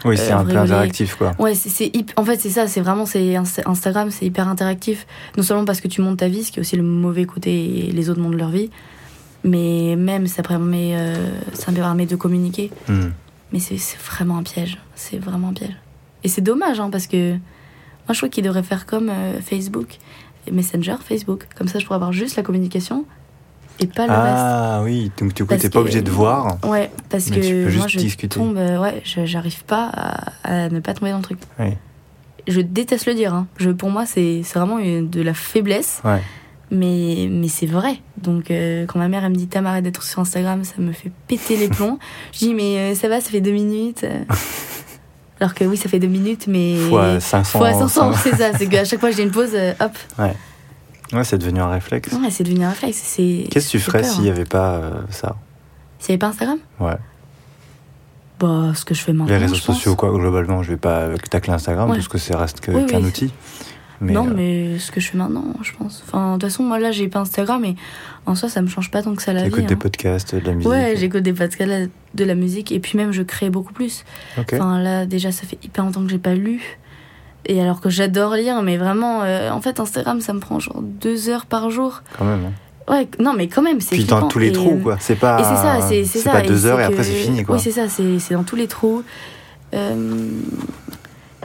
[0.05, 1.31] Oui, c'est Euh, un peu interactif quoi.
[1.39, 5.05] Ouais, c'est, c'est en fait, c'est ça, c'est vraiment, c'est Insta- Instagram, c'est hyper interactif.
[5.37, 7.87] Non seulement parce que tu montes ta vie, ce qui est aussi le mauvais côté,
[7.87, 8.69] et les autres montrent leur vie,
[9.43, 11.15] mais même ça permet, euh,
[11.53, 12.71] ça me permet de communiquer.
[12.87, 13.09] Hmm.
[13.51, 15.75] Mais c'est, c'est vraiment un piège, c'est vraiment un piège.
[16.23, 19.97] Et c'est dommage, hein, parce que moi je trouve qu'ils devraient faire comme euh, Facebook,
[20.51, 21.45] Messenger, Facebook.
[21.55, 23.05] Comme ça, je pourrais avoir juste la communication
[23.79, 24.23] et pas le reste.
[24.37, 26.57] Ah oui, donc du coup, t'es pas obligé de voir.
[26.65, 28.37] Ouais, parce tu que peux juste moi je discuter.
[28.39, 31.39] tombe, euh, ouais, je- j'arrive pas à, à ne pas tomber dans le truc.
[32.47, 33.47] Je déteste le dire, hein.
[33.57, 36.21] je, pour moi c'est c'est vraiment une- de la faiblesse, Ouais.
[36.73, 37.97] Mais, mais c'est vrai.
[38.17, 40.91] Donc euh, quand ma mère elle me dit Tam arrête d'être sur Instagram, ça me
[40.91, 41.99] fait péter les plombs.
[42.33, 44.03] je dis mais euh, ça va, ça fait deux minutes.
[44.03, 44.23] euh.
[45.39, 47.59] Alors que oui, ça fait deux minutes, mais Fois 500.
[47.59, 48.57] fois 500, c'est ça.
[48.57, 49.91] C'est qu'à chaque fois que j'ai une pause, euh, hop,
[51.11, 52.11] Ouais, c'est devenu un réflexe.
[52.13, 52.97] ouais, c'est devenu un réflexe.
[53.03, 54.23] c'est- Qu'est-ce que tu ferais s'il hein.
[54.23, 55.35] n'y avait pas ça
[55.99, 56.57] S'il n'y avait pas Instagram?
[56.79, 56.95] Ouais.
[58.39, 59.31] Bah, ce que je fais maintenant.
[59.33, 59.75] Les réseaux je pense.
[59.77, 61.97] sociaux, quoi, globalement, je vais pas tacler Instagram Ouais.
[61.97, 63.05] parce que ça reste que- Oui, qu'un oui.
[63.07, 63.31] outil.
[64.03, 66.03] Mais, non, euh, mais ce que je fais maintenant, je pense.
[66.07, 67.75] Enfin, de toute façon, moi là, j'ai pas Instagram, et
[68.25, 69.49] en soi, ça me change pas tant que ça la vie.
[69.49, 69.77] t'écoutes des hein.
[69.77, 70.69] podcasts, de la musique.
[70.69, 74.03] Ouais, j'écoute des podcasts, de la- musique, et puis même, je crée beaucoup plus.
[74.37, 74.51] Ok.
[74.53, 76.77] Enfin, là, déjà, ça fait hyper longtemps que j'ai pas lu.
[77.45, 80.81] Et alors que j'adore lire, mais vraiment, euh, en fait, Instagram, ça me prend genre
[80.81, 82.01] deux heures par jour.
[82.17, 82.45] Quand même.
[82.45, 82.51] hein.
[82.93, 84.97] Ouais, non, mais quand même, c'est Puis dans tous les Et, trous, euh, quoi.
[84.99, 85.39] C'est pas.
[85.39, 86.31] Et c'est ça, c'est c'est ça.
[86.31, 87.55] pas deux heures et après c'est fini, quoi.
[87.55, 89.03] Oui, c'est ça, c'est c'est dans tous les trous.
[89.73, 89.95] Euh,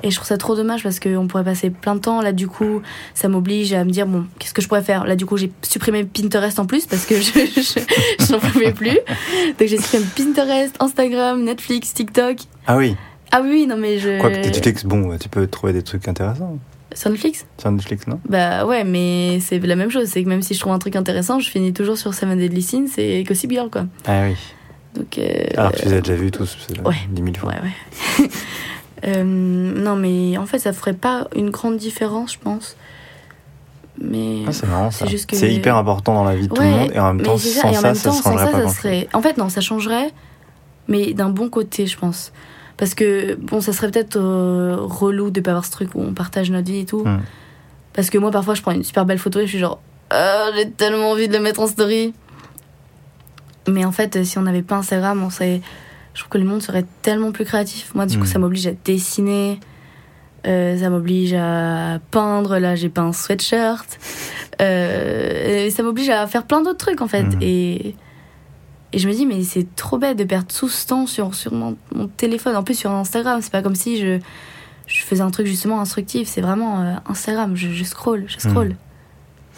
[0.02, 2.20] Et je trouve ça trop dommage parce qu'on pourrait passer plein de temps.
[2.22, 2.82] Là, du coup,
[3.14, 5.04] ça m'oblige à me dire bon, qu'est-ce que je pourrais faire?
[5.06, 7.80] Là, du coup, j'ai supprimé Pinterest en plus parce que je, je,
[8.26, 8.98] je n'en pouvais plus.
[9.58, 12.36] Donc, j'ai supprimé Pinterest, Instagram, Netflix, TikTok.
[12.66, 12.96] Ah oui.
[13.30, 14.18] Ah oui, non, mais je.
[14.20, 16.58] Quoique Netflix, bon, tu peux trouver des trucs intéressants
[16.94, 17.44] Sur Netflix?
[17.58, 18.20] Sur Netflix, non?
[18.28, 20.08] Bah ouais, mais c'est la même chose.
[20.08, 22.62] C'est que même si je trouve un truc intéressant, je finis toujours sur Seven Deadly
[22.62, 23.84] Sins et Gossip Girl, quoi.
[24.06, 24.36] Ah oui.
[24.94, 25.18] Donc.
[25.18, 26.94] euh, Alors que tu les as déjà vus tous ouais.
[27.10, 27.52] 10 000 fois.
[27.52, 27.60] Ouais,
[28.20, 28.28] ouais.
[29.06, 32.76] Euh, non, mais en fait, ça ferait pas une grande différence, je pense.
[34.00, 34.44] Mais.
[34.46, 35.06] Ah, c'est marrant ça.
[35.32, 37.68] C'est hyper important dans la vie de tout le monde et en même temps, sans
[37.68, 39.08] en ça, même ça temps, se sans changerait ça, pas ça grand serait.
[39.12, 40.12] En fait, non, ça changerait,
[40.86, 42.32] mais d'un bon côté, je pense.
[42.76, 46.14] Parce que, bon, ça serait peut-être euh, relou de pas avoir ce truc où on
[46.14, 47.04] partage notre vie et tout.
[47.04, 47.20] Hmm.
[47.92, 49.80] Parce que moi, parfois, je prends une super belle photo et je suis genre,
[50.10, 52.14] Ah, j'ai tellement envie de le mettre en story.
[53.68, 55.60] Mais en fait, si on n'avait pas Instagram, on serait.
[56.18, 57.94] Je trouve que le monde serait tellement plus créatif.
[57.94, 58.26] Moi, du coup, Hmm.
[58.26, 59.60] ça m'oblige à dessiner.
[60.48, 62.58] euh, ça m'oblige à peindre.
[62.58, 63.86] Là, j'ai peint un sweatshirt.
[64.60, 67.22] Euh, et ça m'oblige à faire plein d'autres trucs, en fait.
[67.22, 67.38] Hmm.
[67.40, 67.94] Et.
[68.92, 71.52] Et je me dis, mais c'est trop bête de perdre tout ce temps sur, sur
[71.52, 72.56] mon, mon téléphone.
[72.56, 74.18] En plus, sur Instagram, c'est pas comme si je,
[74.88, 76.26] je faisais un truc justement instructif.
[76.26, 77.54] C'est vraiment euh, Instagram.
[77.54, 78.74] Je, je scroll, je scroll.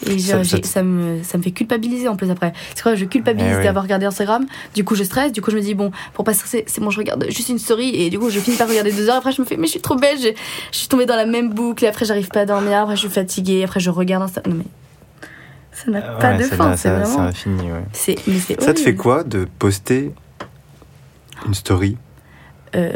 [0.06, 2.52] Et Ça- me, ça me fait culpabiliser en plus après.
[2.74, 3.64] C'est quoi, je culpabilise Eh oui.
[3.64, 4.46] d'avoir regardé Instagram.
[4.74, 5.30] Du coup, je stresse.
[5.32, 7.58] Du coup, je me dis, bon, pour pas stresser, c'est bon, je regarde juste une
[7.58, 7.90] story.
[7.94, 9.16] Et du coup, je finis par regarder deux heures.
[9.16, 10.16] Après, je me fais, mais je suis trop belle.
[10.18, 10.28] Je,
[10.72, 11.84] je suis tombée dans la même boucle.
[11.84, 12.78] Et après, j'arrive pas à dormir.
[12.78, 13.62] Après, je suis fatiguée.
[13.64, 14.54] Après, je regarde Instagram.
[14.56, 14.70] Non, mais
[15.72, 16.76] ça n'a pas Ouais, de fin.
[16.76, 17.20] C'est vraiment.
[17.20, 17.84] infini, ouais.
[17.92, 20.12] C'est, mais Ça te fait quoi de poster
[21.46, 21.96] une story?
[22.76, 22.92] Euh,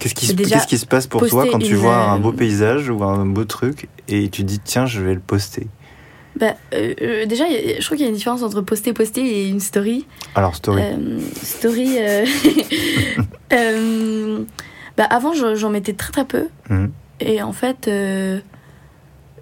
[0.00, 0.32] Qu'est-ce qui, se-
[0.66, 3.88] qui passe pour toi quand tu une, vois un beau paysage ou un beau truc
[4.08, 5.66] et tu dis tiens je vais le poster?
[6.38, 9.48] Bah, euh, euh, déjà, je trouve qu'il y a une différence entre poster, poster et
[9.48, 10.06] une story.
[10.34, 10.82] Alors story.
[10.82, 11.96] Euh, story.
[13.52, 14.38] euh,
[14.96, 16.46] bah, avant, je- j'en mettais très très peu.
[16.70, 16.92] Mhm.
[17.20, 17.90] Et en fait,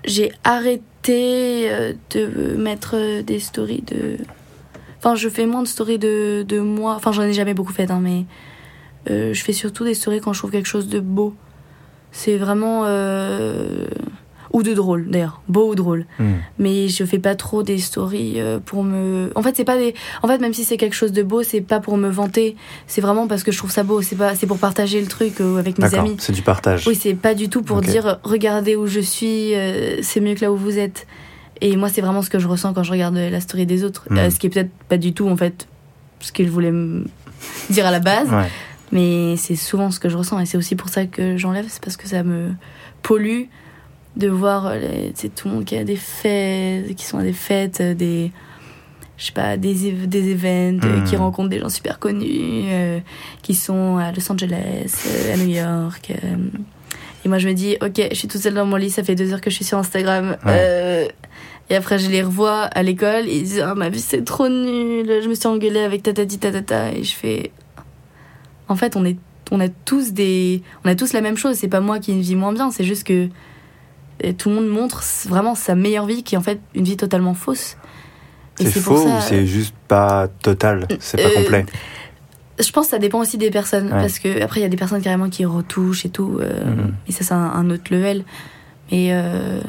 [0.04, 1.70] j'ai arrêté
[2.10, 4.16] de mettre des stories de.
[4.98, 6.94] Enfin, je fais moins de stories de, de moi.
[6.94, 8.24] Enfin, j'en ai jamais beaucoup fait, hein, mais
[9.08, 11.34] je fais surtout des stories quand je trouve quelque chose de beau.
[12.12, 12.84] C'est vraiment.
[14.56, 15.42] Ou de drôle, d'ailleurs.
[15.48, 16.06] Beau ou drôle.
[16.18, 16.36] Hmm.
[16.58, 19.30] Mais je fais pas trop des stories euh, pour me.
[19.34, 19.94] En fait, c'est pas des.
[20.22, 22.56] En fait, même si c'est quelque chose de beau, c'est pas pour me vanter.
[22.86, 24.00] C'est vraiment parce que je trouve ça beau.
[24.00, 24.34] C'est pas.
[24.34, 26.16] C'est pour partager le truc euh, avec mes amis.
[26.20, 26.88] c'est du partage.
[26.88, 30.40] Oui, c'est pas du tout pour dire regardez où je suis, euh, c'est mieux que
[30.40, 31.06] là où vous êtes.
[31.60, 34.06] Et moi, c'est vraiment ce que je ressens quand je regarde la story des autres.
[34.08, 34.16] Mm.
[34.16, 35.68] Euh, ce qui est peut-être pas du tout, en fait,
[36.20, 37.04] ce qu'ils voulaient me
[37.70, 38.30] dire à la base.
[38.30, 38.48] Ouais.
[38.90, 40.38] Mais c'est souvent ce que je ressens.
[40.40, 41.66] Et c'est aussi pour ça que j'enlève.
[41.68, 42.52] C'est parce que ça me
[43.02, 43.44] pollue
[44.16, 47.22] de voir euh, tu sais, tout le monde qui a des fêtes, qui sont à
[47.22, 48.32] des fêtes, euh, des.
[49.18, 53.00] Je sais pas, des, des events, euh, qui rencontrent des gens super connus, euh,
[53.40, 56.10] qui sont à Los Angeles, euh, à New York.
[56.10, 56.36] euh.
[57.24, 59.14] Et moi, je me dis, ok, je suis toute seule dans mon lit, ça fait
[59.14, 60.36] deux heures que je suis sur Instagram.
[60.44, 60.52] Ouais.
[60.54, 61.08] Euh,
[61.70, 64.50] et après, je les revois à l'école, et ils disent, ah, ma vie, c'est trop
[64.50, 66.92] nul, je me suis engueulée avec tatati tatata.
[66.92, 67.52] Et je fais,
[68.68, 69.16] en fait, on est,
[69.50, 71.56] on a tous des, on a tous la même chose.
[71.56, 73.28] C'est pas moi qui vie moins bien, c'est juste que
[74.24, 76.96] euh, tout le monde montre vraiment sa meilleure vie, qui est en fait une vie
[76.96, 77.76] totalement fausse.
[78.58, 80.86] Et C'est faux ça- ou c'est juste pas total?
[81.00, 81.66] C'est pas Euh, complet?
[82.58, 83.90] Je pense que ça dépend aussi des personnes, Ouais.
[84.00, 86.94] parce que après il y a des personnes carrément qui retouchent et tout, euh, Mhm.
[87.06, 88.24] et ça c'est un, un autre level.
[88.90, 89.60] Mais euh,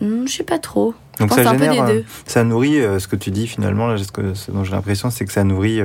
[0.00, 0.94] hmm, je sais pas trop.
[1.14, 2.04] Je Donc pense ça c'est un peu génère, des euh, deux.
[2.26, 3.86] ça nourrit euh, ce que tu dis finalement.
[3.88, 5.80] Là, ce, que- ce dont j'ai l'impression, c'est que ça nourrit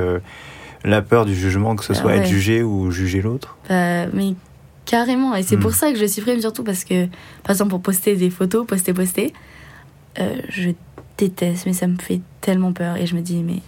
[0.84, 3.56] la peur du jugement, que ce Ah soit être jugé ou juger l'autre.
[3.69, 4.34] Bah, mais
[4.86, 5.36] carrément.
[5.36, 5.62] Et c'est Mm.
[5.62, 7.06] pour ça que je supprime surtout parce que,
[7.44, 9.34] par exemple, pour poster des photos, poster, poster,
[10.20, 10.72] euh, je
[11.17, 12.98] déteste, mais ça me fait tellement peur.
[12.98, 13.60] Et je me dis, mais.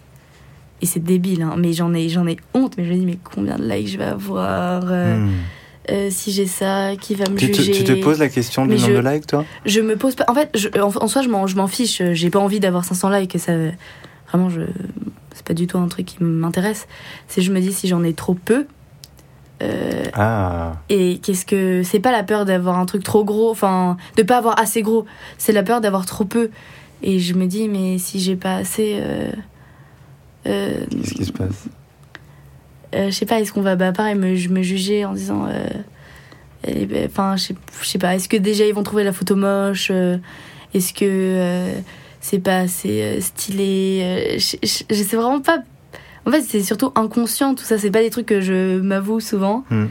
[0.81, 2.75] Et c'est débile, hein, mais j'en ai, j'en ai honte.
[2.77, 5.29] Mais je me dis, mais combien de likes je vais avoir euh, Hmm.
[5.91, 8.65] euh, Si j'ai ça, qui va me tu, te, juger tu te poses la question
[8.65, 9.45] du nombre je- de likes, toi?
[9.65, 10.25] Je me pose pas.
[10.27, 12.01] En fait, je- en, en soi, je m'en, je m'en fiche.
[12.11, 13.39] J'ai pas envie d'avoir 500 likes.
[13.39, 13.53] Ça,
[14.29, 14.61] vraiment, je,
[15.33, 16.87] c'est pas du tout un truc qui m'intéresse.
[17.29, 18.65] C'est je me dis si j'en ai trop peu.
[19.63, 23.97] Euh, Ah, et qu'est-ce que c'est pas la peur d'avoir un truc trop gros, enfin
[24.17, 25.05] de pas avoir assez gros.
[25.37, 26.49] C'est la peur d'avoir trop peu.
[27.01, 28.97] Et je me dis mais si j'ai pas assez.
[28.99, 29.31] euh,
[30.47, 31.65] euh, qu'est-ce qui se passe?
[32.93, 34.15] je sais pas, est-ce qu'on va bah, pareil?
[34.15, 35.47] Me, me juger en disant.
[36.67, 39.13] eh ben, Enfin, je sais- je sais pas, est-ce que déjà ils vont trouver la
[39.13, 39.91] photo moche
[40.73, 41.71] Est-ce que
[42.21, 45.59] c'est pas assez stylé Je je- je sais vraiment pas.
[46.25, 49.63] En fait, c'est surtout inconscient tout ça, c'est pas des trucs que je m'avoue souvent.
[49.69, 49.85] Hmm.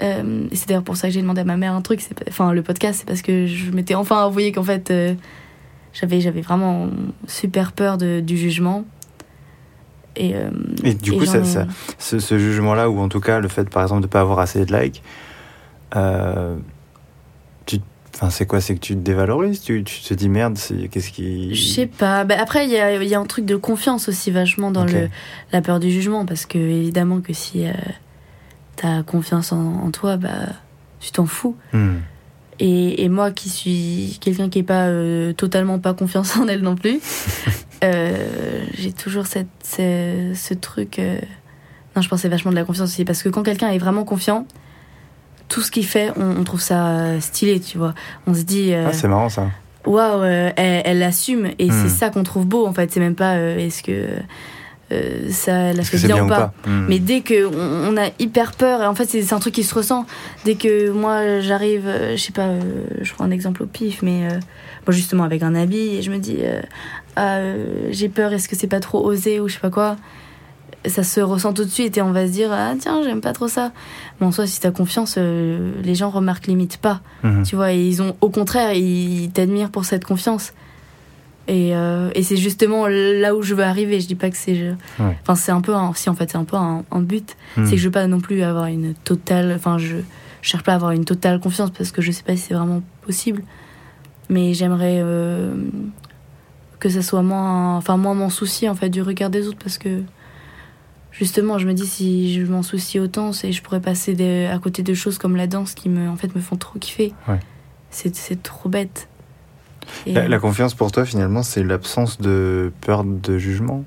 [0.00, 2.52] Euh, et c'est d'ailleurs pour ça que j'ai demandé à ma mère un truc, enfin
[2.52, 5.14] le podcast, c'est parce que je m'étais enfin avoué qu'en fait euh,
[5.92, 6.88] j'avais j'avais vraiment
[7.26, 8.84] super peur de, du jugement.
[10.14, 10.50] Et, euh,
[10.84, 11.42] Et du et coup, ça,
[11.98, 14.64] ce, ce jugement-là, ou en tout cas le fait, par exemple, de pas avoir assez
[14.64, 15.02] de likes,
[18.20, 20.58] enfin, c'est quoi C'est que tu te dévalorises tu, tu te dis merde,
[20.90, 21.54] qu'est-ce qui.
[21.54, 22.24] Je sais pas.
[22.24, 24.84] Bah, après, il y a, il y a un truc de confiance aussi vachement dans
[24.84, 25.08] le,
[25.52, 26.26] la peur du jugement.
[26.26, 27.72] Parce que, évidemment, que si euh,
[28.76, 30.48] t'as confiance en, en toi, bah,
[31.00, 31.56] tu t'en fous.
[31.72, 31.98] Hmm.
[32.60, 36.62] Et, et moi qui suis quelqu'un qui est pas euh, totalement pas confiance en elle
[36.62, 36.98] non plus,
[37.84, 40.98] euh, j'ai toujours cette, ce, ce truc.
[40.98, 41.20] euh,
[41.94, 43.04] Non, je pensais vachement de la confiance aussi.
[43.04, 44.44] Parce que quand quelqu'un est vraiment confiant,
[45.48, 47.94] tout ce qu'il fait, on, on trouve ça stylé, tu vois.
[48.26, 48.72] On se dit.
[48.72, 49.46] euh, Ah, c'est marrant ça.
[49.86, 51.82] waouh, euh, elle, l'assume et Hmm.
[51.82, 52.90] c'est ça qu'on trouve beau en fait.
[52.92, 54.08] C'est même pas euh, est-ce que
[54.90, 56.52] euh, ça l'a fait bien, bien ou pas.
[56.66, 56.86] Hmm.
[56.88, 59.62] Mais dès que on, on a hyper peur, et en fait c'est un truc qui
[59.64, 60.06] se ressent.
[60.44, 62.60] Dès que moi j'arrive, euh, je sais pas, euh,
[63.02, 64.38] je prends un exemple au pif, mais euh,
[64.86, 66.60] moi justement avec un habit et je me dis euh,
[67.16, 69.96] ah euh, j'ai peur, est-ce que c'est pas trop osé ou je sais pas quoi?
[70.86, 73.32] Ça se ressent tout de suite et on va se dire ah tiens j'aime pas
[73.32, 73.72] trop ça.
[74.20, 77.00] Mais en soi si t'as confiance, euh, les gens remarquent limite pas.
[77.22, 77.44] Mhm.
[77.44, 80.52] Tu vois, et ils ont, au contraire, ils t'admirent pour cette confiance.
[81.46, 84.00] Et, euh, et c'est justement là où je veux arriver.
[84.00, 84.52] Je dis pas que c'est.
[84.98, 85.18] Ouais.
[85.22, 85.92] Enfin, c'est un peu un.
[85.94, 87.36] Si, en fait, c'est un peu un, un but.
[87.56, 87.64] Hmm.
[87.64, 89.52] C'est que je veux pas non plus avoir une totale.
[89.56, 89.96] Enfin, je,
[90.42, 92.54] je cherche pas à avoir une totale confiance parce que je sais pas si c'est
[92.54, 93.42] vraiment possible.
[94.28, 95.54] Mais j'aimerais euh,
[96.80, 97.76] que ça soit moins.
[97.76, 100.02] Enfin, moins mon souci, en fait, du regard des autres parce que.
[101.10, 104.58] Justement, je me dis si je m'en soucie autant, c'est je pourrais passer des- à
[104.58, 107.12] côté de choses comme la danse qui me, en fait, me font trop kiffer.
[107.26, 107.40] Ouais.
[107.90, 109.08] C'est, c'est trop bête.
[110.06, 113.84] Et, La, la confiance pour toi, finalement, c'est l'absence de peur de jugement?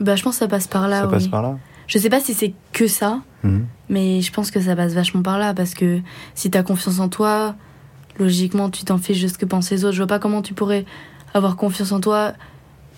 [0.00, 1.00] bah, je pense que ça passe par là.
[1.02, 1.12] ça oui.
[1.12, 1.56] passe par là?
[1.86, 3.66] Je sais pas si c'est que ça, Mhm.
[3.88, 6.00] mais je pense que ça passe vachement par là parce que
[6.34, 7.54] si t'as confiance en toi,
[8.18, 9.92] logiquement tu t'en fiches de ce que pensent les autres.
[9.94, 10.84] Je vois pas comment tu pourrais
[11.34, 12.32] avoir confiance en toi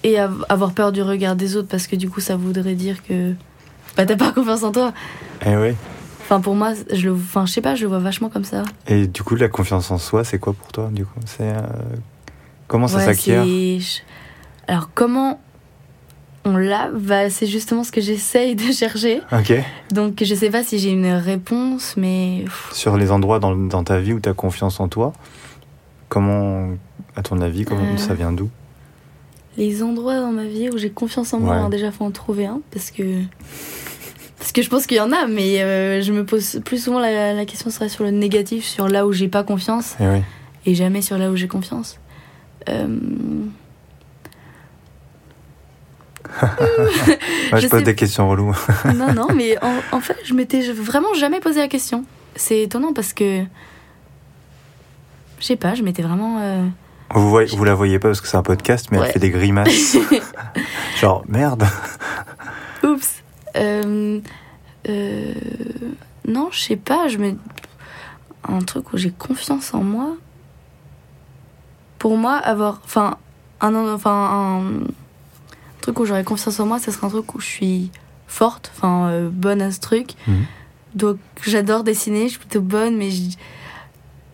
[0.05, 3.03] et av- avoir peur du regard des autres parce que du coup ça voudrait dire
[3.03, 3.33] que
[3.97, 4.93] bah t'as pas confiance en toi.
[5.45, 5.71] Eh oui.
[6.23, 8.63] Enfin, pour moi, je le, enfin, je sais pas, je le vois vachement comme ça.
[8.87, 11.61] Et du coup, la confiance en soi, c'est quoi pour toi Du coup, c'est euh,
[12.67, 13.45] comment ça s'acquiert?
[14.67, 15.39] Alors, comment
[16.47, 16.89] on l'a?
[16.95, 19.21] Bah, C'est justement ce que j'essaye de chercher.
[19.33, 19.53] Ok.
[19.93, 22.47] Donc, je sais pas si j'ai une réponse, mais.
[22.73, 25.13] Sur les endroits dans, dans ta vie où tu as confiance en toi,
[26.09, 26.71] comment,
[27.17, 27.97] à ton avis, comment Euh.
[27.99, 28.49] ça vient d'où?
[29.57, 31.57] Les endroits dans ma vie où j'ai confiance en moi, Ouais.
[31.59, 33.03] alors déjà, faut en trouver un, parce que.
[34.39, 36.99] Parce que je pense qu'il y en a, mais euh, je me pose plus souvent
[36.99, 40.23] la, la question serait sur le négatif, sur là où j'ai pas confiance, Eh oui.
[40.67, 41.99] et jamais sur là où j'ai confiance.
[42.69, 42.87] Euh,
[46.27, 46.39] Ouais,
[47.53, 48.55] je, Je pose sais- des questions reloues.
[48.95, 52.05] non, non, mais en, en fait, je m'étais vraiment jamais posé la question.
[52.37, 53.45] C'est étonnant parce que.
[55.39, 56.39] Je sais pas, je m'étais vraiment.
[56.41, 56.65] euh,
[57.13, 59.07] Vous, voyez, vous la voyez pas parce que c'est un podcast, mais Ouais.
[59.07, 59.97] elle fait des grimaces.
[61.01, 61.65] Genre, merde.
[62.83, 63.23] Oups.
[63.57, 64.21] Euh,
[64.89, 65.35] euh,
[66.27, 67.37] non, je sais pas, je me.
[68.49, 70.17] Un truc où j'ai confiance en moi.
[71.99, 72.81] Pour moi, avoir.
[72.85, 73.17] Enfin,
[73.61, 74.63] un, enfin, un
[75.81, 77.91] truc où j'aurais confiance en moi, ce serait un truc où je suis
[78.27, 80.13] forte, enfin, euh, bonne à ce truc.
[80.27, 80.45] Mhm.
[80.95, 83.11] Donc, j'adore dessiner, je suis plutôt bonne, mais.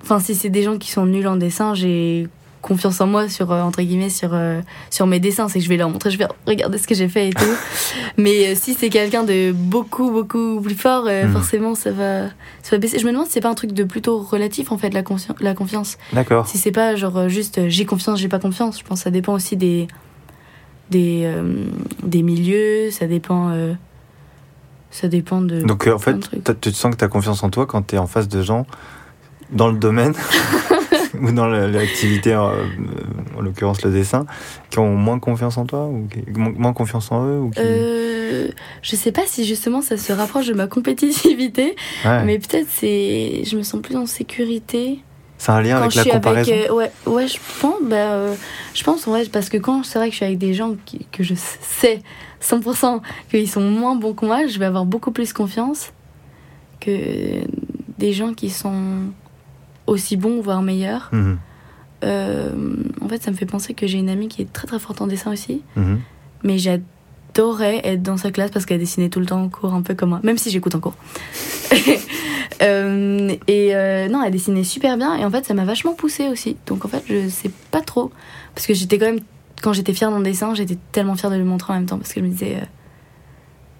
[0.02, 2.28] Enfin, si c'est des gens qui sont nuls en dessin, j'ai
[2.62, 5.48] confiance en moi sur euh, entre guillemets sur euh, sur mes dessins.
[5.48, 7.44] C'est que je vais leur montrer je vais regarder ce que j'ai fait et tout.
[8.18, 11.32] Mais euh, si c'est quelqu'un de beaucoup beaucoup plus fort euh, Mhm.
[11.32, 12.24] forcément ça va
[12.62, 12.98] ça va baisser.
[12.98, 15.02] Je me demande si c'est pas un truc de plutôt relatif en fait la,
[15.40, 15.96] la confiance.
[16.12, 16.46] D'accord.
[16.46, 18.78] si c'est pas genre juste j'ai confiance j'ai pas confiance.
[18.78, 19.88] Je pense que ça dépend aussi des
[20.90, 21.64] des euh,
[22.02, 22.90] des milieux.
[22.90, 23.50] Ça dépend
[24.90, 26.16] ça dépend de Donc, en fait,
[26.60, 28.42] tu te sens que tu as confiance en toi quand tu es en face de
[28.42, 28.66] gens
[29.52, 30.14] dans le domaine?
[31.20, 32.64] ou dans la- l'activité, euh,
[33.36, 34.26] en l'occurrence le dessin,
[34.70, 37.60] qui ont moins confiance en toi ou qui- moins confiance en eux ou qui...
[37.60, 38.48] Euh,
[38.82, 42.24] je sais pas si justement ça se rapproche de ma compétitivité, Ouais.
[42.24, 45.00] mais peut-être c'est, je me sens plus en sécurité
[45.38, 46.70] C'est un lien quand avec la comparaison avec.
[46.70, 48.34] euh, ouais, ouais, je pense, bah, euh,
[48.74, 50.76] je pense en vrai parce que quand c'est vrai que je suis avec des gens
[50.86, 52.02] qui, que je sais
[52.42, 55.92] 100% qu'ils sont moins bons que moi, je vais avoir beaucoup plus confiance
[56.80, 56.90] que
[57.98, 59.10] des gens qui sont
[59.86, 61.10] aussi bons voire meilleurs.
[61.12, 61.38] Mhm.
[62.04, 62.50] Euh,
[63.00, 65.00] en fait, ça me fait penser que j'ai une amie qui est très très forte
[65.00, 65.62] en dessin aussi.
[65.76, 66.00] Mhm.
[66.42, 69.82] Mais j'adorais être dans sa classe parce qu'elle dessinait tout le temps en cours, un
[69.82, 70.96] peu comme moi, même si j'écoute en cours.
[72.62, 76.28] Euh, et euh, non, elle dessinait super bien et en fait, ça m'a vachement poussée
[76.28, 76.58] aussi.
[76.66, 78.10] Donc en fait, je sais pas trop.
[78.54, 79.20] Parce que j'étais quand même,
[79.62, 82.12] quand j'étais fière d'un dessin, j'étais tellement fière de le montrer en même temps parce
[82.12, 82.58] que je me disais.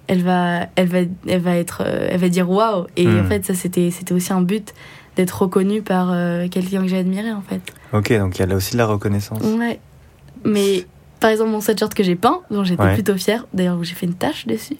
[0.07, 2.87] elle va, elle va, elle va être, elle va dire waouh.
[2.97, 4.73] Et en fait, ça c'était, c'était aussi un but
[5.17, 7.61] d'être reconnue par euh, quelqu'un que j'ai admiré en fait.
[7.93, 9.43] Ok, donc il y a là aussi de la reconnaissance.
[9.43, 9.81] Ouais.
[10.45, 10.87] Mais
[11.19, 12.95] par exemple, mon sweatshirt que j'ai peint, dont j'étais Ouais.
[12.95, 14.77] plutôt fière, d'ailleurs où j'ai fait une tache dessus,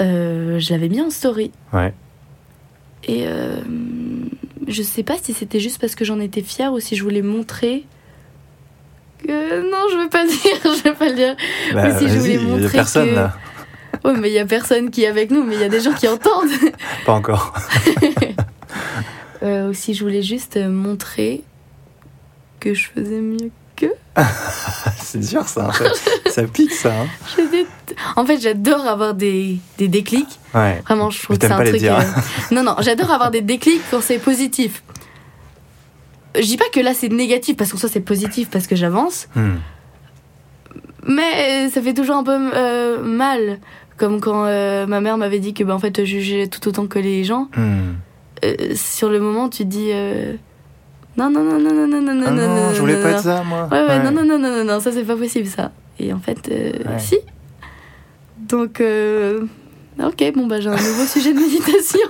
[0.00, 1.50] euh, je l'avais mis en story.
[1.72, 1.94] Ouais.
[3.04, 3.56] Et euh,
[4.68, 7.22] je sais pas si c'était juste parce que j'en étais fière ou si je voulais
[7.22, 7.84] montrer
[9.24, 9.70] que.
[9.70, 11.36] Non, je veux pas dire, je veux pas le dire.
[11.74, 13.36] Bah, si je voulais il y a montrer personne que- là.
[14.04, 15.80] Ouais, mais il y a personne qui est avec nous, mais il y a des
[15.80, 16.48] gens qui entendent.
[17.06, 17.52] Pas encore.
[19.42, 21.42] Euh, ou si je voulais juste euh, montrer
[22.60, 23.50] que je faisais mieux
[25.02, 25.68] C'est dur ça.
[25.68, 26.30] en fait.
[26.30, 26.92] ça pique ça.
[26.92, 27.06] hein.
[27.36, 27.64] Je
[28.14, 30.38] En fait, j'adore avoir des, des déclics.
[30.54, 30.80] Ouais.
[30.86, 31.80] Vraiment, je trouve Mais que c'est un pas les truc.
[31.82, 31.98] dire.
[31.98, 34.82] euh, Non, non, j'adore avoir des déclics quand c'est positif.
[36.36, 39.28] Je dis pas que là c'est négatif parce que ça c'est positif parce que j'avance,
[39.34, 39.56] Hmm.
[41.06, 43.58] mais ça fait toujours un peu euh, mal.
[43.98, 46.86] Comme quand euh, ma mère m'avait dit que bah, en fait je jugeais tout autant
[46.86, 47.48] que les gens.
[47.56, 47.94] Hmm.
[48.44, 50.34] Euh, sur le moment, tu dis euh,
[51.16, 53.10] non, non, non, non, non, non, non, Ah non, non, non, je voulais non, pas
[53.10, 53.16] non.
[53.16, 53.68] être ça moi.
[53.70, 55.70] Ouais, ouais, non, non, non, non, non, non, ça c'est pas possible ça.
[56.00, 56.98] Et en fait, euh, Ouais.
[56.98, 57.18] si.
[58.48, 59.42] Donc, euh,
[60.02, 62.00] ok, bon, bah j'ai un nouveau sujet de méditation.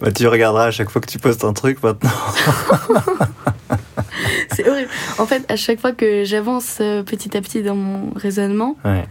[0.00, 2.10] Bah, tu regarderas à chaque fois que tu postes un truc maintenant.
[4.52, 4.90] c'est horrible.
[5.18, 9.04] En fait, à chaque fois que j'avance euh, petit à petit dans mon raisonnement, Ouais.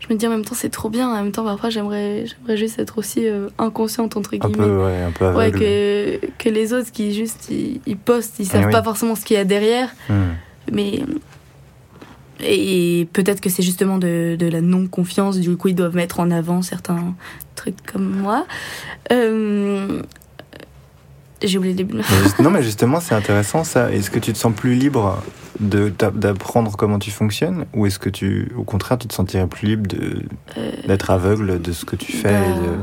[0.00, 2.56] Je me dis en même temps c'est trop bien, en même temps parfois j'aimerais, j'aimerais
[2.56, 4.66] juste être aussi euh, inconsciente entre Un guillemets.
[4.66, 8.46] peu, ouais, un peu Ouais, que, que les autres qui juste ils, ils postent, ils
[8.46, 8.72] savent Eh oui.
[8.72, 9.90] pas forcément ce qu'il y a derrière.
[10.08, 10.32] Hmm.
[10.72, 11.02] Mais.
[12.42, 16.30] Et peut-être que c'est justement de, de la non-confiance, du coup ils doivent mettre en
[16.30, 17.14] avant certains
[17.54, 18.46] trucs comme moi.
[19.12, 20.00] Euh,
[21.42, 21.98] J'ai oublié le début.
[22.40, 23.90] Non, mais justement, c'est intéressant ça.
[23.92, 25.22] Est-ce que tu te sens plus libre
[25.58, 29.86] d'apprendre comment tu fonctionnes ou est-ce que tu, au contraire, tu te sentirais plus libre
[29.88, 30.22] de-
[30.58, 32.78] Euh, d'être aveugle de ce que tu fais bah, et de-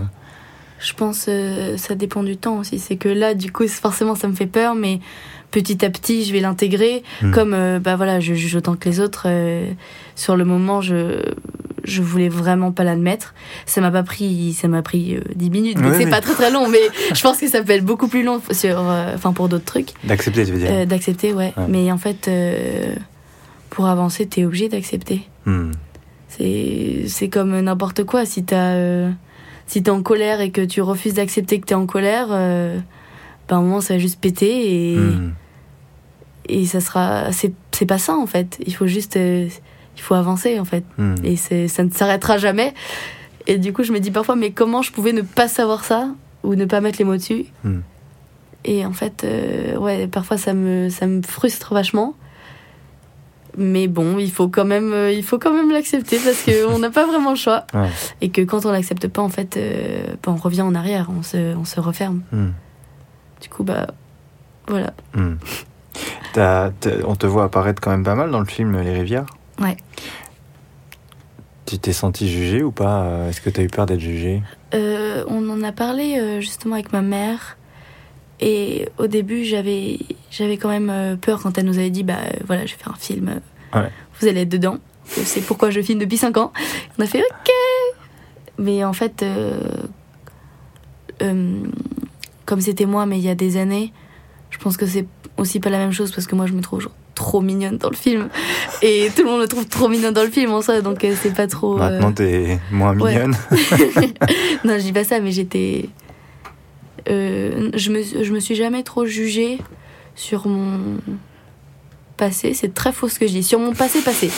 [0.80, 2.80] Je pense euh, ça dépend du temps aussi.
[2.80, 5.00] C'est que là, du coup, forcément, ça me fait peur, mais
[5.52, 7.04] petit à petit, je vais l'intégrer.
[7.22, 7.32] Hmm.
[7.32, 9.24] Comme, euh, bah voilà, je juge autant que les autres.
[9.26, 9.72] euh,
[10.16, 11.22] sur le moment, je
[11.88, 13.34] je voulais vraiment pas l'admettre.
[13.66, 16.12] Ça m'a pas pris, ça m'a pris euh, 10 minutes, donc Oui, c'est oui.
[16.12, 16.82] pas très très long, mais
[17.16, 19.90] je pense que ça peut être beaucoup plus long sur, euh, enfin pour d'autres trucs.
[20.04, 21.54] D'accepter, tu veux dire Euh, d'accepter, ouais.
[21.58, 21.64] Ouais.
[21.70, 22.94] Mais en fait, euh,
[23.70, 25.22] pour avancer, t'es obligé d'accepter.
[25.46, 25.72] Hmm.
[26.30, 28.26] C'est c'est comme n'importe quoi.
[28.26, 29.10] Si t'as euh,
[29.66, 32.78] si t'es en colère et que tu refuses d'accepter que t'es en colère, euh,
[33.50, 35.32] à un moment ça va juste péter et, Hmm.
[36.50, 37.32] et ça sera.
[37.32, 38.58] C'est c'est pas ça en fait.
[38.66, 39.16] Il faut juste.
[39.18, 39.48] euh,
[39.98, 40.86] il faut avancer en fait.
[40.98, 41.16] Hmm.
[41.24, 42.74] Et c'est- ça ne s'arrêtera jamais.
[43.48, 46.10] Et du coup, je me dis parfois, mais comment je pouvais ne pas savoir ça
[46.44, 47.80] ou ne pas mettre les mots dessus Hmm.
[48.66, 52.16] Et en fait, euh, ouais, parfois ça me, ça me frustre vachement.
[53.60, 56.90] Mais bon, il faut quand même, euh, il faut quand même l'accepter parce qu'on n'a
[56.92, 57.66] pas vraiment le choix.
[57.74, 57.90] Ouais.
[58.22, 61.24] Et que quand on l'accepte pas, en fait, euh, bah, on revient en arrière, on
[61.24, 62.22] se, on se referme.
[62.32, 62.50] Hmm.
[63.42, 63.88] Du coup, bah,
[64.68, 64.94] voilà.
[66.34, 66.72] T'as-
[67.06, 69.26] on te voit apparaître quand même pas mal dans le film Les Rivières.
[69.60, 69.78] Ouais.
[71.66, 74.42] Tu t'es senti jugé ou pas Euh, Est-ce que t'as eu peur d'être jugé
[74.74, 77.58] Euh, on en a parlé euh, justement avec ma mère.
[78.40, 79.98] Et au début, j'avais,
[80.30, 82.98] j'avais quand même peur quand elle nous avait dit bah voilà, je vais faire un
[83.00, 83.42] film,
[83.74, 83.90] Ouais.
[84.20, 84.78] vous allez être dedans.
[85.06, 86.54] C'est pourquoi je filme depuis 5 ans.
[87.00, 87.52] On a fait ok.
[88.60, 89.60] Mais en fait, euh,
[91.24, 91.60] euh,
[92.46, 93.92] comme c'était moi, mais il y a des années,
[94.52, 96.90] je pense que c'est aussi pas la même chose parce que moi je me trouve
[97.18, 98.30] trop mignonne dans le film
[98.84, 101.16] et tout le monde me trouve trop mignonne dans le film en soi donc euh,
[101.20, 103.14] c'est pas trop euh, Maintenant, t'es moins ouais.
[103.14, 103.36] mignonne.
[104.64, 105.90] non, je dis pas ça, mais j'étais.
[107.10, 109.58] euh, je, me, je me suis jamais trop jugée
[110.16, 111.00] sur mon
[112.18, 112.54] passé.
[112.54, 113.44] C'est très faux ce que je dis.
[113.44, 114.30] Sur mon passé, passé.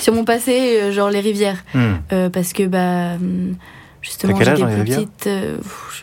[0.00, 1.64] Sur mon passé, euh, genre les rivières.
[1.74, 1.94] Hmm.
[2.12, 3.16] Euh, parce que, bah.
[4.00, 5.26] Justement, j'étais plus petite.
[5.26, 5.58] euh,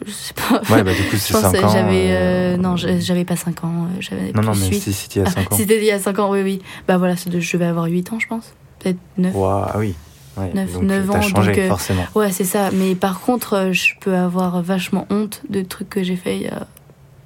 [0.05, 0.62] je sais pas.
[0.73, 1.69] Ouais, bah du coup, c'est pense 5 que ans.
[1.69, 2.12] j'avais.
[2.12, 3.86] euh, euh, non, je- j'avais pas 5 ans.
[3.86, 4.81] euh, J'avais Non, non, mais 8.
[4.81, 5.55] si, si, il y a 5 ans.
[5.55, 6.62] C'était il y a 5 ans, oui, oui.
[6.88, 8.53] Bah voilà, je vais avoir 8 ans, je pense.
[8.79, 9.34] Peut-être 9.
[9.36, 9.95] Ouah, ah oui.
[10.38, 12.05] Ouais, Neuf- donc, neuf T'as ans, changé, donc, euh, forcément.
[12.13, 12.69] Ouais, c'est ça.
[12.73, 16.41] Mais par contre, euh, je peux avoir vachement honte de trucs que j'ai fait il
[16.43, 16.67] y a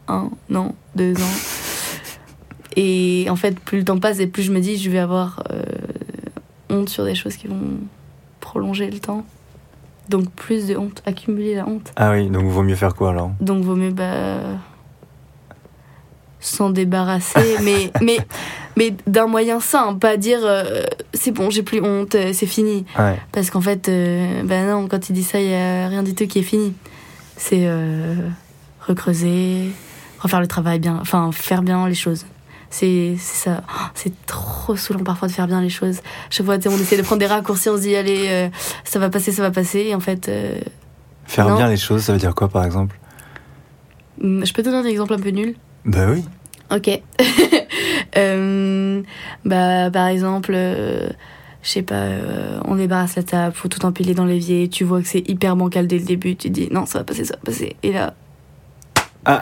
[0.08, 1.36] un an, deux ans.
[2.76, 5.42] Et en fait, plus le temps passe et plus je me dis, je vais avoir
[5.52, 5.64] euh,
[6.70, 7.60] honte sur des choses qui vont
[8.40, 9.26] prolonger le temps.
[10.10, 11.92] Donc plus de honte, accumuler la honte.
[11.96, 13.32] Ah oui, donc vaut mieux faire quoi alors?
[13.40, 14.40] Donc vaut mieux bah,
[16.40, 18.18] s'en débarrasser, mais, mais,
[18.76, 22.86] mais d'un moyen sain, pas dire euh, c'est bon, j'ai plus honte, euh, c'est fini.
[22.98, 23.20] Ouais.
[23.32, 26.16] Parce qu'en fait, euh, ben non, quand il dit ça, il n'y a rien du
[26.16, 26.74] tout qui est fini.
[27.38, 28.16] C'est euh,
[28.88, 29.70] recreuser,
[30.20, 32.26] refaire le travail bien, enfin faire bien les choses.
[32.70, 33.64] C'est ça.
[33.96, 36.02] C'est trop saoulant parfois de faire bien les choses.
[36.30, 38.50] Chaque fois, on essaie de prendre des raccourcis, on se dit, allez, euh,
[38.84, 39.80] ça va passer, ça va passer.
[39.80, 40.60] Et en fait, euh,
[41.30, 41.58] Faire Non.
[41.58, 42.98] bien les choses, ça veut dire quoi par exemple?
[44.24, 45.56] Hum, je peux te donner un exemple un peu nul?
[45.86, 46.26] Bah oui.
[46.72, 46.90] Ok.
[48.18, 49.02] Euh,
[49.46, 51.08] bah, par exemple, euh,
[51.62, 55.02] je sais pas, euh, on débarrasse la table, faut tout empiler dans l'évier, tu vois
[55.02, 57.42] que c'est hyper bancal dès le début, tu dis non, ça va passer, ça va
[57.52, 57.76] passer.
[57.84, 58.16] Et là.
[59.26, 59.42] Ah.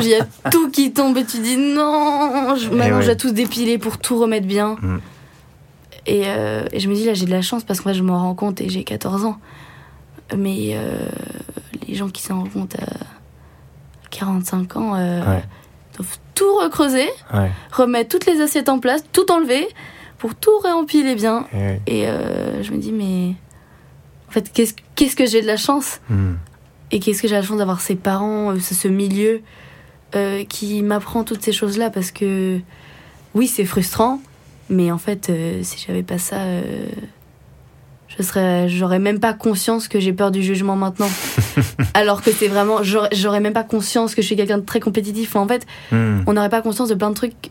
[0.00, 3.02] Il y a tout qui tombe et tu dis non, je, Eh maintenant ouais.
[3.02, 4.76] je dois tout dépiler pour tout remettre bien.
[4.80, 4.98] Mm.
[6.06, 8.02] Et, euh, et je me dis là, j'ai de la chance parce que moi je
[8.02, 9.38] m'en rends compte et j'ai 14 ans.
[10.36, 10.98] Mais euh,
[11.86, 12.86] les gens qui s'en rendent compte à
[14.10, 15.44] 45 ans euh, Ouais.
[15.96, 17.50] doivent tout recreuser Ouais.
[17.72, 19.66] remettre toutes les assiettes en place, tout enlever
[20.18, 21.46] pour tout réempiler bien.
[21.54, 21.80] Eh.
[21.86, 22.06] Et
[22.62, 23.34] je me dis, mais
[24.28, 26.34] en fait, qu'est-ce qu'est-ce que j'ai de la chance Hmm.
[26.92, 29.40] Et qu'est-ce que j'ai la chance d'avoir ces parents, euh, ce, milieu
[30.14, 32.60] euh, qui m'apprend toutes ces choses-là Parce que
[33.34, 34.20] oui, c'est frustrant,
[34.70, 36.86] mais en fait, euh, si j'avais pas ça, euh,
[38.08, 41.10] je serais, j'aurais même pas conscience que j'ai peur du jugement maintenant.
[41.94, 45.34] Alors que c'est vraiment, j'aurais même pas conscience que je suis quelqu'un de très compétitif.
[45.36, 46.20] En fait, Hmm.
[46.26, 47.50] on n'aurait pas conscience de plein de trucs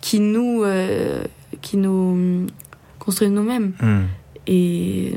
[0.00, 0.64] qui nous,
[1.60, 2.46] qui nous
[3.00, 3.72] construisent nous-mêmes.
[3.80, 4.04] Hmm.
[4.46, 5.14] Et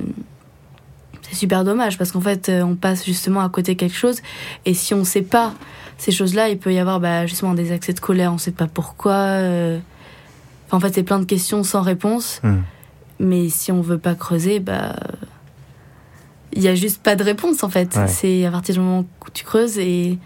[1.31, 4.19] c'est super dommage parce qu'en fait, euh, on passe justement à côté de quelque chose.
[4.65, 5.53] Et si on sait pas
[5.97, 8.67] ces choses-là, il peut y avoir bah, justement des accès de colère, on sait pas
[8.67, 9.13] pourquoi.
[9.13, 9.79] euh.
[10.67, 12.39] Enfin, en fait, c'est plein de questions sans réponse.
[12.43, 12.59] Hmm.
[13.19, 14.95] Mais si on veut pas creuser, bah.
[16.53, 17.95] Il y a juste pas de réponse en fait.
[17.95, 18.07] Ouais.
[18.07, 20.17] C'est à partir du moment où tu creuses et.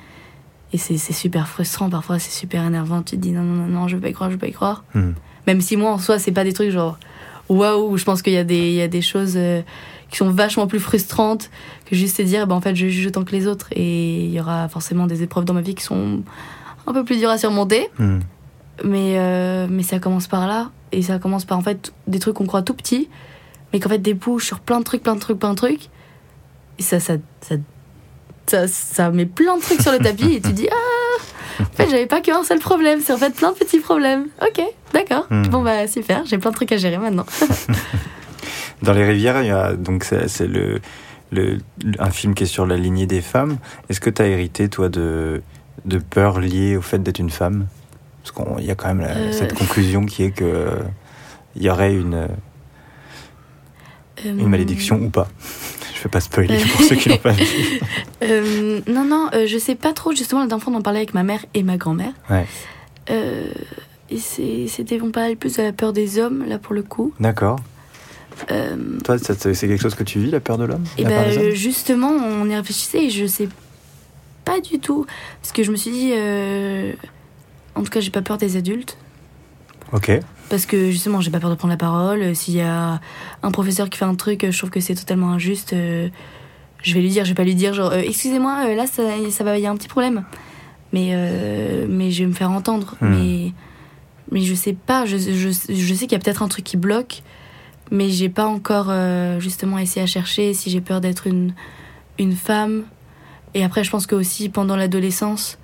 [0.73, 3.01] Et c'est c'est super frustrant, parfois c'est super énervant.
[3.03, 4.47] Tu te dis non, non, non, non, je veux pas y croire, je veux pas
[4.47, 4.83] y croire.
[4.95, 5.11] Hmm.
[5.47, 6.97] Même si moi en soi, c'est pas des trucs genre
[7.47, 9.61] waouh, je pense qu'il y, a des- il y a des choses euh,
[10.09, 11.49] qui sont vachement plus frustrantes
[11.85, 13.67] que juste se dire bah, en fait je juge autant que les autres.
[13.71, 16.23] Et il y aura forcément des épreuves dans ma vie qui sont
[16.87, 17.89] un peu plus dures à surmonter.
[17.97, 18.19] Hmm.
[18.83, 20.71] Mais, euh, mais ça commence par là.
[20.91, 23.09] Et ça commence par en fait des trucs qu'on croit tout petits,
[23.73, 25.89] mais qu'en fait débouchent sur plein de trucs, plein de trucs, plein de trucs.
[26.77, 27.55] Et ça, ça, ça,
[28.45, 31.89] ça, ça met plein de trucs sur le tapis et tu dis Ah En fait,
[31.89, 34.27] j'avais pas qu'un seul problème, c'est en fait plein de petits problèmes.
[34.41, 34.61] Ok,
[34.93, 35.27] d'accord.
[35.29, 35.43] Hmm.
[35.47, 37.25] Bon, bah super, j'ai plein de trucs à gérer maintenant.
[38.81, 40.79] Dans les rivières, il y a donc c'est le,
[41.31, 41.57] le
[41.99, 43.57] un film qui est sur la lignée des femmes.
[43.89, 45.41] Est-ce que tu as hérité toi de
[45.85, 47.67] de peur liée au fait d'être une femme?
[48.23, 49.31] Parce qu'il y a quand même la- Euh.
[49.31, 50.75] cette conclusion qui est que euh,
[51.55, 52.27] il y aurait une
[54.23, 55.27] une malédiction ou pas.
[55.95, 56.65] Je vais pas spoiler Euh.
[56.71, 57.45] pour ceux qui l'ont pas vu.
[58.23, 60.11] Euh, non, non, euh, je sais pas trop.
[60.15, 62.13] Justement, fois, on en parlait avec ma mère et ma grand-mère.
[62.29, 62.45] Ouais.
[63.11, 63.43] Euh,
[64.09, 67.13] et c'était, on parlait plus de la peur des hommes, là, pour le coup.
[67.19, 67.59] D'accord.
[68.51, 71.51] Euh, Toi, c'est quelque chose que tu vis, la peur de l'homme et peur ben
[71.51, 73.47] justement, on y réfléchissait et je sais
[74.43, 75.05] pas du tout.
[75.41, 76.93] Parce que je me suis dit, euh,
[77.75, 78.97] en tout cas, j'ai pas peur des adultes.
[79.91, 80.11] Ok.
[80.49, 82.21] Parce que justement, j'ai pas peur de prendre la parole.
[82.21, 82.99] Euh, S'il y a
[83.41, 85.73] un professeur qui fait un truc, je trouve que c'est totalement injuste.
[85.73, 89.43] je vais lui dire, je vais pas lui dire genre, euh, excusez-moi, là ça, ça
[89.43, 90.23] va, il y a un petit problème.
[90.93, 91.13] Mais,
[91.89, 92.95] mais je vais me faire entendre.
[93.01, 93.09] Hmm.
[93.09, 93.53] Mais,
[94.31, 96.77] mais je sais pas, je, je, je sais qu'il y a peut-être un truc qui
[96.77, 97.21] bloque,
[97.91, 101.53] mais j'ai pas encore euh, justement essayé à chercher si j'ai peur d'être une,
[102.19, 102.83] une femme.
[103.53, 105.57] Et après, je pense que aussi pendant l'adolescence,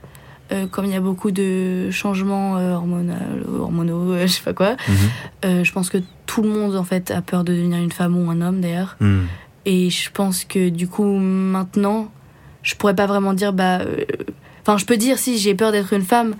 [0.52, 4.96] euh, comme il y a beaucoup de changements euh, hormonaux, je sais pas quoi, Mhm.
[5.46, 8.16] euh, je pense que tout le monde en fait a peur de devenir une femme
[8.18, 8.96] ou un homme d'ailleurs.
[9.00, 9.22] Hmm.
[9.66, 12.10] Et je pense que du coup maintenant,
[12.64, 13.80] je pourrais pas vraiment dire bah,
[14.62, 16.36] enfin je peux dire si j'ai peur d'être une femme,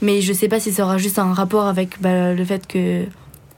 [0.00, 3.04] mais je sais pas si ça aura juste un rapport avec bah, le fait que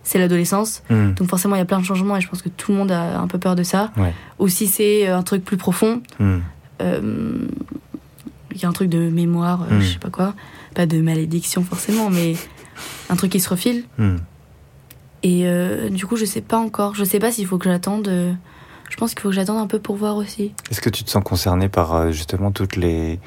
[0.04, 0.82] c'est l'adolescence.
[0.90, 1.12] Hmm.
[1.14, 2.92] Donc forcément il y a plein de changements et je pense que tout le monde
[2.92, 3.90] a un peu peur de ça.
[3.96, 4.14] Ouais.
[4.38, 6.38] Ou si c'est euh, un truc plus profond, Hmm.
[6.82, 7.38] euh,
[8.54, 9.80] il y a un truc de mémoire, euh, Mm.
[9.80, 10.34] je sais pas quoi,
[10.74, 12.36] pas de malédiction forcément, mais
[13.10, 13.84] un truc qui se refile.
[13.98, 14.16] Hmm.
[15.24, 16.94] Et euh, du coup, je sais pas encore.
[16.94, 18.08] Je sais pas s'il faut que j'attende.
[18.90, 20.52] Je pense qu'il faut que j'attende un peu pour voir aussi.
[20.70, 23.18] Est-ce que tu te sens concerné par justement toutes les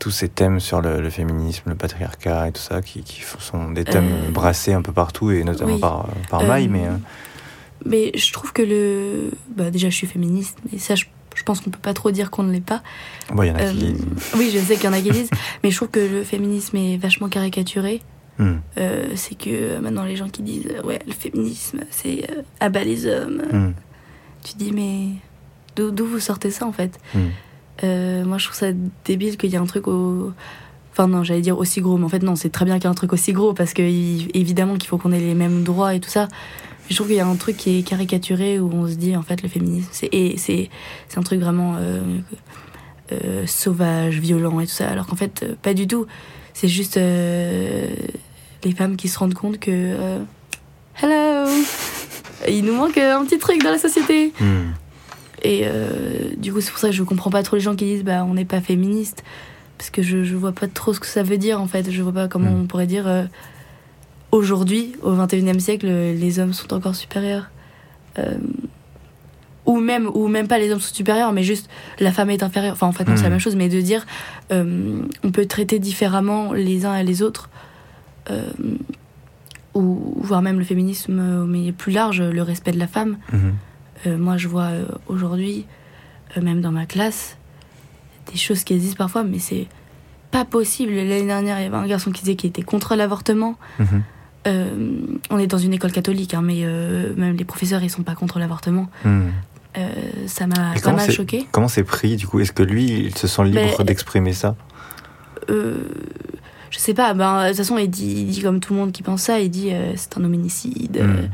[0.00, 3.70] tous ces thèmes sur le, le féminisme, le patriarcat et tout ça, qui, qui sont
[3.70, 5.80] des thèmes Euh, brassés un peu partout et notamment oui.
[5.80, 6.96] par, par Euh, Maï, mais euh,
[7.86, 9.30] Mais je trouve que le.
[9.56, 11.04] Bah, déjà, je suis féministe, mais ça, je,
[11.36, 12.82] je pense qu'on peut pas trop dire qu'on ne l'est pas.
[13.32, 13.94] bon, y en a Euh, qui.
[14.36, 15.30] oui, je sais qu'il y en a qui disent,
[15.62, 18.00] mais je trouve que le féminisme est vachement caricaturé.
[18.38, 18.56] Hmm.
[18.78, 22.42] Euh, c'est que euh, maintenant, les gens qui disent euh, Ouais, le féminisme, c'est euh,
[22.58, 23.42] abat les hommes.
[23.52, 23.72] Hmm.
[24.42, 25.08] Tu dis, mais
[25.76, 26.98] d'où d'où vous sortez ça en fait?
[27.14, 27.28] Hmm.
[27.84, 28.68] Euh, Moi, je trouve ça
[29.04, 30.32] débile qu'il y ait un truc au.
[30.92, 32.86] Enfin, non, j'allais dire aussi gros, mais en fait, non, c'est très bien qu'il y
[32.86, 35.94] ait un truc aussi gros parce que évidemment qu'il faut qu'on ait les mêmes droits
[35.94, 36.28] et tout ça.
[36.88, 39.22] Je trouve qu'il y a un truc qui est caricaturé où on se dit, en
[39.22, 40.68] fait, le féminisme, c'est
[41.16, 42.02] un truc vraiment euh,
[43.12, 46.06] euh, sauvage, violent et tout ça, alors qu'en fait, pas du tout.
[46.52, 50.18] C'est juste les femmes qui se rendent compte que.
[51.00, 51.48] hello
[52.48, 54.72] Il nous manque un petit truc dans la société Hmm.
[55.42, 55.88] Et euh,
[56.36, 58.24] du coup, c'est pour ça que je comprends pas trop les gens qui disent bah
[58.24, 59.22] on n'est pas féministe
[59.78, 61.90] parce que je, je vois pas trop ce que ça veut dire en fait.
[61.90, 62.60] Je vois pas comment Mm.
[62.62, 63.24] on pourrait dire euh,
[64.32, 67.50] aujourd'hui, au 21e siècle, les hommes sont encore supérieurs.
[68.18, 68.34] Euh,
[69.66, 71.68] ou même ou même pas les hommes sont supérieurs, mais juste
[72.00, 72.72] la femme est inférieure.
[72.72, 73.32] Enfin, en fait, non, c'est la Mm.
[73.32, 74.04] même chose, mais de dire
[74.50, 77.48] on peut traiter différemment les uns et les autres.
[79.74, 83.18] ou voire même le féminisme, euh, mais plus large, le respect de la femme.
[83.32, 83.54] Mhm.
[84.06, 85.66] Euh, moi, je vois euh, aujourd'hui,
[86.36, 87.36] euh, même dans ma classe,
[88.32, 89.66] des choses qui existent parfois, mais c'est
[90.30, 90.92] pas possible.
[90.92, 93.56] L'année dernière, il y avait un garçon qui disait qu'il était contre l'avortement.
[93.78, 94.02] Mhm.
[94.46, 94.70] Euh,
[95.28, 98.14] on est dans une école catholique, hein, mais euh, même les professeurs, ils sont pas
[98.14, 98.88] contre l'avortement.
[99.04, 99.88] Euh,
[100.26, 101.46] ça m'a pas mal choqué.
[101.52, 102.40] Comment c'est pris du coup?
[102.40, 104.56] Est-ce que lui, il se sent libre Mais- d'exprimer ça?
[105.48, 108.92] je sais pas, ben, de toute façon, il dit, il dit comme tout le monde
[108.92, 110.96] qui pense ça, il dit c'est un hominicide.
[110.98, 111.28] euh, Hmm.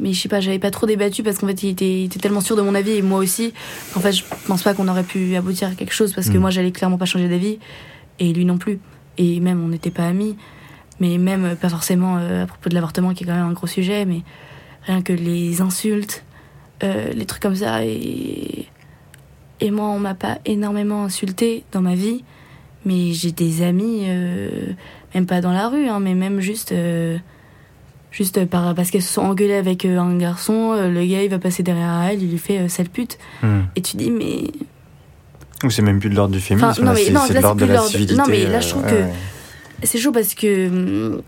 [0.00, 2.18] Mais je sais pas, j'avais pas trop débattu parce qu'en fait, il était, il était
[2.18, 3.52] tellement sûr de mon avis et moi aussi.
[3.94, 6.40] En fait, je pense pas qu'on aurait pu aboutir à quelque chose parce que Mm.
[6.40, 7.58] moi, j'allais clairement pas changer d'avis
[8.18, 8.80] et lui non plus.
[9.18, 10.36] Et même, on n'était pas amis.
[11.00, 13.66] Mais même, pas forcément euh, à propos de l'avortement qui est quand même un gros
[13.68, 14.22] sujet, mais
[14.82, 16.24] rien que les insultes,
[16.82, 17.84] euh, les trucs comme ça.
[17.84, 18.66] Et,
[19.60, 22.24] et moi, on m'a pas énormément insulté dans ma vie,
[22.84, 24.72] mais j'ai des amis, euh,
[25.14, 26.72] même pas dans la rue, hein, mais même juste.
[28.14, 31.28] Juste par, parce qu'elles se sont engueulées avec euh, un garçon, euh, le gars il
[31.30, 33.18] va passer derrière elle, il lui fait euh, sale pute.
[33.42, 33.62] Hmm.
[33.74, 34.44] Et tu dis, mais.
[35.64, 37.32] Ou c'est même plus de l'ordre du féminisme, Enfin, non, là, mais c'est non, c'est
[37.34, 38.14] là, de l'ordre de la civilité.
[38.14, 39.12] non, mais là, je trouve que- ouais.
[39.82, 40.68] C'est chaud parce que.
[40.68, 41.22] hum,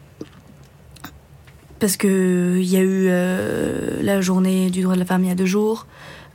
[1.78, 5.28] Parce que il y a eu euh, la journée du droit de la femme il
[5.28, 5.86] y a deux jours.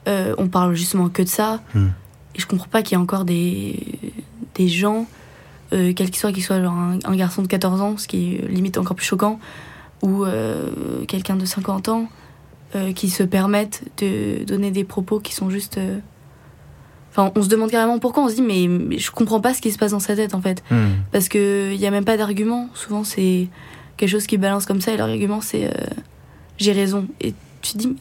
[0.07, 1.61] Euh, on parle justement que de ça.
[1.73, 1.87] Hmm.
[2.35, 3.75] Et je comprends pas qu'il y ait encore des,
[4.55, 5.05] des gens,
[5.71, 8.47] quel qu'il soit, qu'il soit genre un, un garçon de 14 ans, ce qui est
[8.49, 9.39] limite encore plus choquant,
[10.01, 10.69] ou euh,
[11.07, 12.07] quelqu'un de 50 ans,
[12.75, 15.77] euh, qui se permettent de donner des propos qui sont juste.
[15.77, 15.99] euh,
[17.11, 19.61] Enfin, on se demande carrément pourquoi, on se dit, mais, mais je comprends pas ce
[19.61, 20.63] qui se passe dans sa tête en fait.
[20.71, 20.91] Hmm.
[21.11, 22.69] Parce qu'il n'y a même pas d'argument.
[22.73, 23.49] Souvent, c'est
[23.97, 25.71] quelque chose qui balance comme ça et l'argument, c'est euh,
[26.57, 27.07] j'ai raison.
[27.19, 27.95] Et tu te dis, mais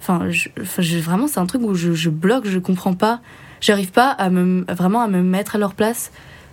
[0.00, 3.20] Enfin, je- enfin, je- vraiment, c'est un truc où je, je bloque, je comprends pas.
[3.60, 6.10] J'arrive pas à me, vraiment à me mettre à leur place.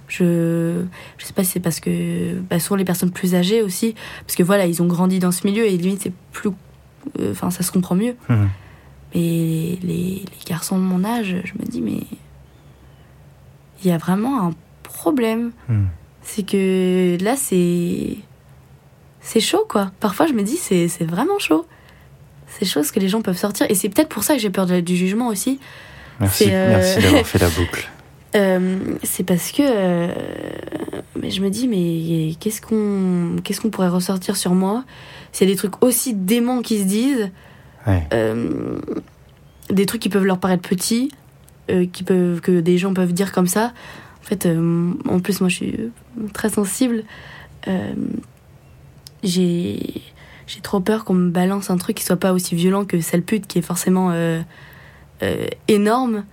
[0.10, 0.84] Je,
[1.18, 3.96] je sais pas si c'est parce que bah, souvent les personnes plus âgées aussi,
[4.26, 6.50] parce que voilà, ils ont grandi dans ce milieu et limite c'est plus,
[7.20, 8.16] euh, enfin ça se comprend mieux.
[8.28, 8.50] Mhm.
[9.16, 12.02] Mais les, les garçons de mon âge, je me dis mais
[13.84, 14.54] il y a vraiment un
[14.84, 15.52] problème.
[15.70, 15.88] Mhm.
[16.24, 18.18] C'est que là c'est
[19.22, 19.92] c'est chaud quoi.
[20.00, 21.66] Parfois je me dis c'est c'est vraiment chaud.
[22.48, 24.50] C'est chaud ce que les gens peuvent sortir et c'est peut-être pour ça que j'ai
[24.50, 25.60] peur du jugement aussi.
[26.20, 27.90] Merci, euh, merci d'avoir fait la boucle.
[28.36, 30.14] Euh, c'est parce que euh,
[31.20, 34.84] mais je me dis mais qu'est-ce qu'on qu'est-ce qu'on pourrait ressortir sur moi
[35.32, 37.32] s'il y a des trucs aussi déments qui se disent
[37.88, 38.06] Ouais.
[38.14, 38.78] euh,
[39.70, 41.12] des trucs qui peuvent leur paraître petits
[41.94, 43.74] qui peuvent que des gens peuvent dire comme ça.
[44.22, 45.76] En fait en plus moi je suis
[46.34, 47.04] très sensible.
[49.24, 49.80] J'ai
[50.46, 53.22] j'ai trop peur qu'on me balance un truc qui soit pas aussi violent que sale
[53.22, 54.12] pute qui est forcément
[55.68, 56.26] énorme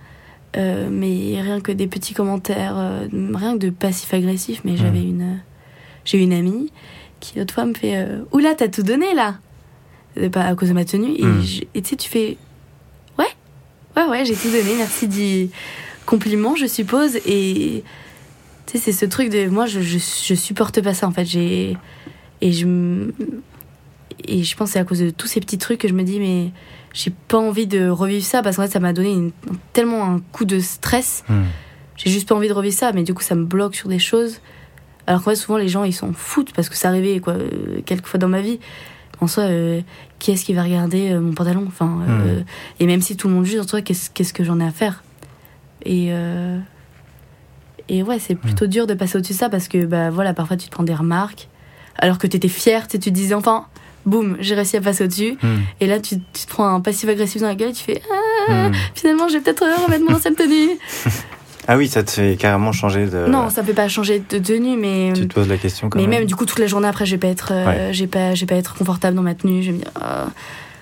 [0.55, 4.61] euh, mais rien que des petits commentaires, euh, rien que de passif-agressif.
[4.63, 5.35] Mais j'avais une, euh,
[6.05, 6.71] j'ai une amie
[7.19, 9.39] qui l'autre fois me fait Oula, t'as tout donné là
[10.31, 11.13] Pas à cause de ma tenue.
[11.17, 11.41] Et Mm.
[11.43, 12.37] je- Et tu sais, tu fais
[13.19, 13.25] Ouais,
[13.95, 14.75] ouais, ouais, j'ai tout donné.
[14.77, 15.49] Merci du
[16.05, 17.17] compliment, je suppose.
[17.25, 17.83] Et
[18.67, 21.25] tu sais, c'est ce truc de moi, je, je, je supporte pas ça en fait.
[21.25, 21.75] J'ai.
[22.41, 23.09] Et je.
[24.27, 26.03] Et je pense que c'est à cause de tous ces petits trucs que je me
[26.03, 26.49] dis, mais
[26.99, 29.31] j'ai pas envie de revivre ça parce qu'en fait ça m'a donné une-
[29.73, 31.23] tellement un coup de stress.
[31.29, 31.45] Mhm.
[31.95, 33.99] j'ai juste pas envie de revivre ça mais du coup ça me bloque sur des
[33.99, 34.41] choses.
[35.05, 37.81] Alors qu'en fait souvent les gens ils s'en foutent parce que ça arrivait quoi euh,
[37.85, 38.59] quelques fois dans ma vie.
[39.21, 39.81] En soi euh,
[40.19, 41.65] qui est-ce qui va regarder euh, mon pantalon?
[41.67, 42.41] Enfin euh,
[42.79, 44.71] et même si tout le monde juge en soi qu'est-ce qu'est-ce que j'en ai à
[44.71, 45.03] faire?
[45.85, 46.11] Et
[47.89, 50.57] et ouais c'est plutôt dur de passer au-dessus de ça parce que bah voilà parfois
[50.57, 51.47] tu te prends des remarques
[51.97, 53.65] alors que t'étais fière tu te disais enfin
[54.07, 55.59] boum j'ai réussi à passer au-dessus Mhm.
[55.81, 58.01] et là, tu, tu te prends un passif agressif dans la gueule et tu fais
[58.49, 58.71] Ah, Mhm.
[58.95, 60.69] finalement, je vais peut-être remettre mon ancienne tenue.
[61.69, 63.25] Ah oui, ça te fait carrément changer de.
[63.27, 65.09] non, ça peut pas changer de tenue, mais.
[65.11, 66.19] Euh, Tu te poses la question quand Mais même.
[66.19, 67.89] même du coup, toute la journée après, je vais pas être, euh, Ouais.
[67.91, 69.61] j'ai pas, j'ai pas être confortable dans ma tenue.
[69.63, 70.27] Je vais me dire, Ah,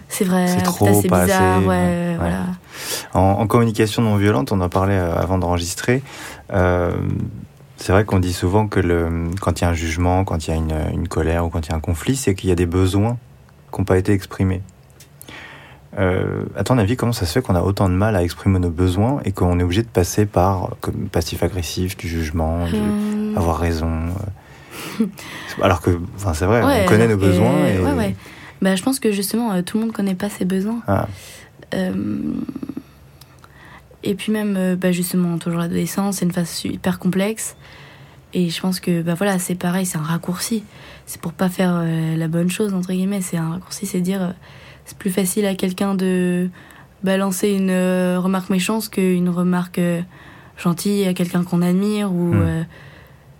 [0.10, 2.16] c'est vrai, C'est trop, pas bizarre, assez, ouais, ouais.
[2.20, 2.44] voilà.
[3.16, 6.04] En, en communication non violente, on en parlait euh, avant d'enregistrer.
[6.54, 6.92] Euh,
[7.78, 10.52] c'est vrai qu'on dit souvent que le, quand il y a un jugement, quand il
[10.52, 12.52] y a une, une colère ou quand il y a un conflit, c'est qu'il y
[12.52, 13.18] a des besoins
[13.72, 14.62] qui n'ont pas été exprimés.
[15.98, 18.60] Euh, à ton avis, comment ça se fait qu'on a autant de mal à exprimer
[18.60, 23.34] nos besoins et qu'on est obligé de passer par comme passif-agressif, du jugement, du Hum,
[23.38, 23.88] avoir raison
[25.00, 25.06] euh.
[25.62, 27.66] Alors que, enfin, c'est vrai, ouais, on connaît nos besoins.
[27.68, 27.80] Et...
[27.80, 28.16] Ouais, ouais.
[28.62, 30.82] Bah, je pense que justement, euh, tout le monde connaît pas ses besoins.
[30.88, 31.08] Ah,
[31.74, 31.94] Euh,
[34.04, 37.56] et puis même, euh, bah justement, toujours l'adolescence, c'est une phase hyper complexe.
[38.38, 40.64] Et je pense que bah voilà, c'est pareil, c'est un raccourci.
[41.06, 43.22] C'est pour pas faire euh, la bonne chose, entre guillemets.
[43.22, 44.32] C'est un raccourci, c'est dire, euh,
[44.86, 46.50] c'est plus facile à quelqu'un de
[47.02, 50.02] balancer une euh, remarque méchante qu'une remarque euh,
[50.58, 52.12] gentille à quelqu'un qu'on admire.
[52.12, 52.40] Ou, Hmm.
[52.40, 52.64] de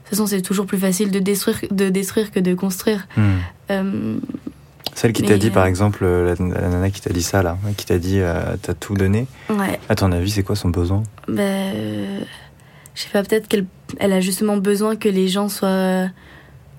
[0.04, 3.06] toute façon, c'est toujours plus facile de détruire, de détruire que de construire.
[3.18, 4.20] hmm.
[4.94, 7.86] Celle qui t'a dit, par exemple, la, la nana qui t'a dit ça, là, qui
[7.86, 8.22] t'a dit,
[8.62, 9.28] t'as tout donné.
[9.50, 9.78] ouais.
[9.90, 11.04] À ton avis, c'est quoi son besoin?
[11.28, 13.66] Bah, je sais pas, peut-être qu'elle
[14.00, 16.08] elle a justement besoin que les gens soient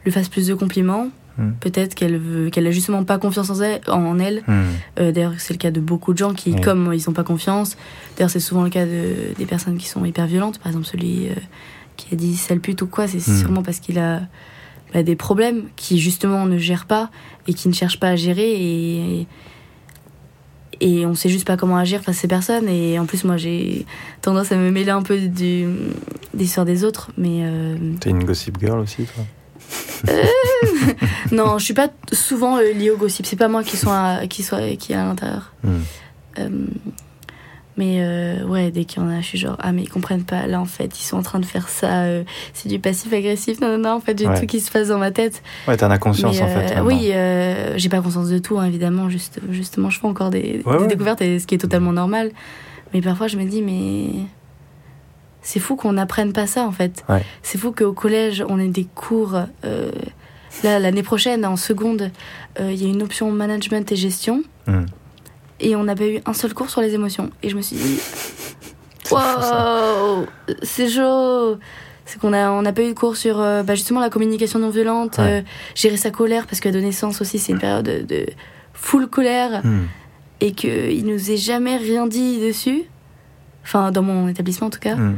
[0.04, 1.08] lui fassent plus de compliments.
[1.38, 1.50] Hmm.
[1.60, 3.80] Peut-être qu'elle veut qu'elle a justement pas confiance en elle.
[3.88, 4.42] En elle.
[4.46, 4.62] Hmm.
[5.00, 6.60] Euh, D'ailleurs, c'est le cas de beaucoup de gens qui, Oui.
[6.60, 7.76] comme ils n'ont pas confiance.
[8.16, 10.58] D'ailleurs, c'est souvent le cas de, des personnes qui sont hyper violentes.
[10.58, 11.34] Par exemple, celui euh,
[11.96, 13.38] qui a dit sale pute ou quoi, c'est Hmm.
[13.40, 14.22] sûrement parce qu'il a
[14.94, 17.10] bah, des problèmes qui justement ne gère pas
[17.48, 19.26] et qui ne cherche pas à gérer et et
[20.80, 22.68] on sait juste pas comment agir face à ces personnes.
[22.68, 23.86] Et en plus moi j'ai
[24.22, 25.66] tendance à me mêler un peu du,
[26.34, 29.24] des histoires des autres mais euh, T'es une gossip girl aussi, toi
[31.32, 33.26] non je suis pas souvent euh, liée au gossip.
[33.26, 35.52] C'est pas moi qui soit qui soit qui est à l'intérieur.
[35.64, 35.80] Hmm.
[37.78, 40.24] Mais euh, ouais dès qu'il y en a je suis genre ah mais ils comprennent
[40.24, 42.24] pas là en fait ils sont en train de faire ça euh,
[42.54, 44.40] c'est du passif agressif non non non en fait Ouais.
[44.40, 46.76] tout qui se passe dans ma tête Ouais, t'en as conscience Mais, en fait.
[46.78, 49.10] euh, oui, euh, j'ai pas conscience de tout, hein, évidemment.
[49.10, 50.86] Juste, justement, je fais encore des, Ouais, des ouais.
[50.88, 52.30] découvertes, et ce qui est totalement normal.
[52.94, 54.24] Mais parfois, je me dis, mais
[55.42, 57.04] c'est fou qu'on n'apprenne pas ça, en fait.
[57.42, 59.32] C'est fou qu'au collège, on ait des cours.
[60.64, 62.10] là, l'année prochaine, en seconde,
[62.58, 64.86] il y a une option management et gestion, Hmm.
[65.60, 67.30] Et on n'a pas eu un seul cours sur les émotions.
[67.42, 67.98] Et je me suis dit,
[69.10, 70.26] Wow,
[70.62, 71.58] c'est chaud.
[72.04, 74.58] C'est qu'on a, on n'a pas eu de cours sur euh, bah, justement la communication
[74.60, 75.40] non violente, Ouais.
[75.40, 75.42] euh,
[75.74, 78.26] gérer sa colère, parce que l'adolescence aussi, c'est une période de, de
[78.72, 79.86] full colère, Hmm.
[80.40, 82.82] et qu'il nous ait jamais rien dit dessus.
[83.64, 84.94] Enfin, dans mon établissement en tout cas.
[84.94, 85.16] Hmm.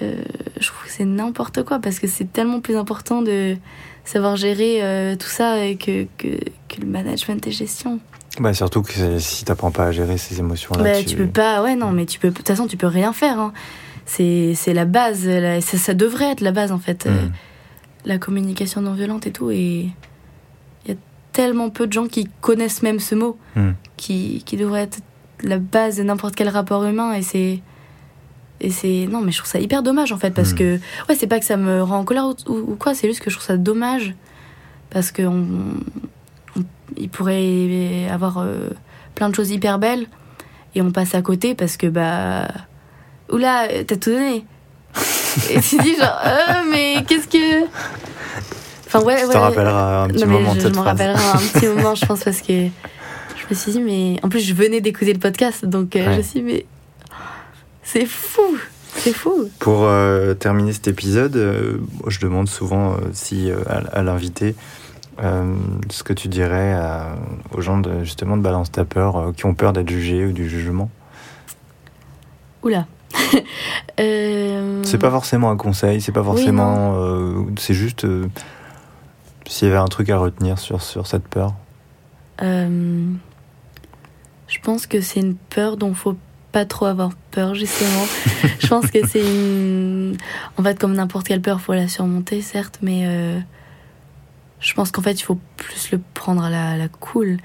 [0.00, 0.14] Euh,
[0.60, 3.56] je trouve que c'est n'importe quoi parce que c'est tellement plus important de
[4.08, 6.38] savoir gérer euh, tout ça que, que,
[6.68, 8.00] que, le management et gestion.
[8.40, 11.16] Bah surtout que si t'apprends pas à gérer ces émotions-là, bah, tu...
[11.16, 11.62] peux pas.
[11.62, 12.30] Ouais, non, mais tu peux.
[12.30, 13.38] De toute façon, tu peux rien faire.
[13.38, 13.52] Hein.
[14.06, 15.28] C'est la base.
[15.60, 17.06] Ça, ça, devrait être la base en fait.
[17.06, 17.32] Euh, mm.
[18.06, 19.50] la communication non violente et tout.
[19.50, 19.90] Et
[20.86, 20.96] il y a
[21.32, 23.70] tellement peu de gens qui connaissent même ce mot, mm.
[23.98, 25.00] qui, qui devrait être
[25.42, 27.12] la base de n'importe quel rapport humain.
[27.12, 27.60] Et c'est
[28.60, 30.56] et c'est non, mais je trouve ça hyper dommage en fait parce hmm.
[30.56, 30.74] que
[31.08, 33.36] ouais, c'est pas que ça me rend en colère ou, quoi, c'est juste que je
[33.36, 34.14] trouve ça dommage
[34.90, 35.46] parce que on,
[36.96, 38.70] il pourrait avoir euh,
[39.14, 40.06] plein de choses hyper belles
[40.74, 42.48] et on passe à côté parce que bah
[43.30, 44.44] oula, t'as tout donné.
[45.50, 47.66] et tu dis genre euh, mais qu'est-ce que
[48.86, 49.32] Enfin ouais, ouais.
[49.32, 52.40] te rappelleras un petit moment je, je m'en rappellerai un petit moment, je pense parce
[52.40, 56.12] que je me suis dit mais en plus je venais d'écouter le podcast donc euh,
[56.12, 56.66] je me suis dit mais
[57.88, 58.58] c'est fou
[58.96, 59.50] c'est fou.
[59.60, 61.78] Pour euh, terminer cet épisode, euh,
[62.08, 64.54] je demande souvent euh, si à, l'invité
[65.90, 66.76] ce que tu dirais
[67.52, 70.48] aux gens de, justement de Balance ta peur, qui ont peur d'être jugés ou du
[70.48, 70.90] jugement.
[72.62, 72.86] Oula.
[73.98, 76.94] C'est pas forcément un conseil, c'est pas forcément.
[77.58, 78.06] c'est juste
[79.46, 81.54] s'il y avait un truc à retenir sur, sur cette peur.
[82.40, 83.16] Je
[84.62, 86.16] pense que c'est une peur dont faut
[86.52, 88.06] pas trop avoir peur justement.
[88.58, 90.16] je pense que c'est une...
[90.56, 93.38] En fait, comme n'importe quelle peur, faut la surmonter, certes, mais euh,
[94.60, 97.38] je pense qu'en fait, il faut plus le prendre à la, la cool.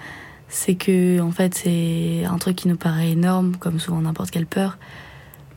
[0.47, 4.45] C'est que, en fait, c'est un truc qui nous paraît énorme, comme souvent n'importe quelle
[4.45, 4.77] peur.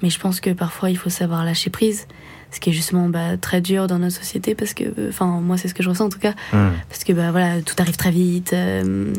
[0.02, 2.06] Mais je pense que parfois, il faut savoir lâcher prise.
[2.50, 5.68] Ce qui est justement bah, très dur dans notre société, parce que, enfin, moi, c'est
[5.68, 6.32] ce que je ressens en tout cas.
[6.52, 6.68] Mmh.
[6.88, 8.52] Parce que, bah voilà, tout arrive très vite.
[8.52, 9.12] Euh,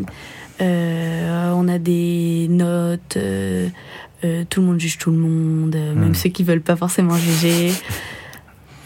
[0.62, 3.70] euh, on a des notes, euh,
[4.22, 6.16] tout le monde juge tout le monde, euh, même hmm.
[6.16, 7.72] ceux qui veulent pas forcément juger.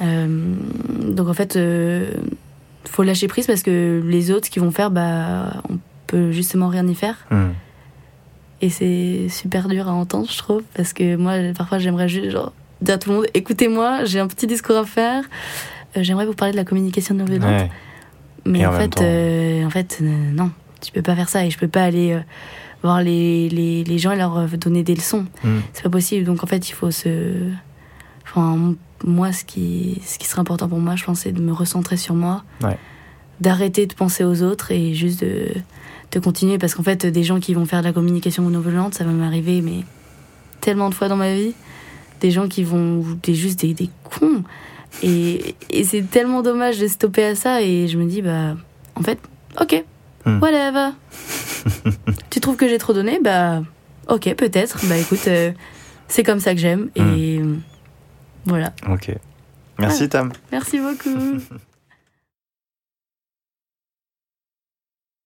[0.04, 0.56] Euh,
[1.10, 1.60] donc en fait,
[2.86, 5.78] faut lâcher prise parce que les autres, ce qu'ils vont faire, bah, on
[6.08, 7.18] peut justement rien y faire.
[7.30, 7.52] Hmm.
[8.62, 12.52] Et c'est super dur à entendre, je trouve, parce que moi, parfois, j'aimerais juste genre,
[12.82, 15.24] dire à tout le monde écoutez-moi, j'ai un petit discours à faire,
[15.96, 17.70] j'aimerais vous parler de la communication non violente.
[18.44, 18.98] Mais en, fait,
[19.64, 20.50] en fait, non,
[20.82, 22.20] tu peux pas faire ça et je peux pas aller
[22.82, 25.26] voir les, les, les, gens et leur donner des leçons.
[25.44, 25.60] Mm.
[25.74, 26.26] C'est pas possible.
[26.26, 27.50] Donc en fait, il faut se.
[28.24, 31.52] Enfin, moi, ce qui, ce qui serait important pour moi, je pense, c'est de me
[31.52, 32.44] recentrer sur moi,
[33.40, 35.48] d'arrêter de penser aux autres et juste de,
[36.12, 36.58] de continuer.
[36.58, 39.12] Parce qu'en fait, des gens qui vont faire de la communication non violente, ça va
[39.12, 39.84] m'arriver, mais
[40.62, 41.54] tellement de fois dans ma vie.
[42.22, 43.04] Des gens qui vont.
[43.24, 44.44] Des, juste des, des cons.
[45.04, 47.62] Et, et c'est tellement dommage de stopper à ça.
[47.62, 48.56] Et je me dis, bah,
[48.96, 49.20] en fait,
[49.60, 49.84] ok,
[50.26, 50.40] Hmm.
[50.40, 50.92] Whatever.
[52.30, 53.20] tu trouves que j'ai trop donné?
[53.22, 53.62] Bah,
[54.08, 54.86] ok, peut-être.
[54.86, 55.52] Bah écoute, euh,
[56.08, 56.90] c'est comme ça que j'aime.
[56.96, 57.62] Et hmm.
[58.46, 58.74] voilà.
[58.90, 59.16] Ok.
[59.80, 60.32] Merci, Tam.
[60.52, 61.40] Merci beaucoup.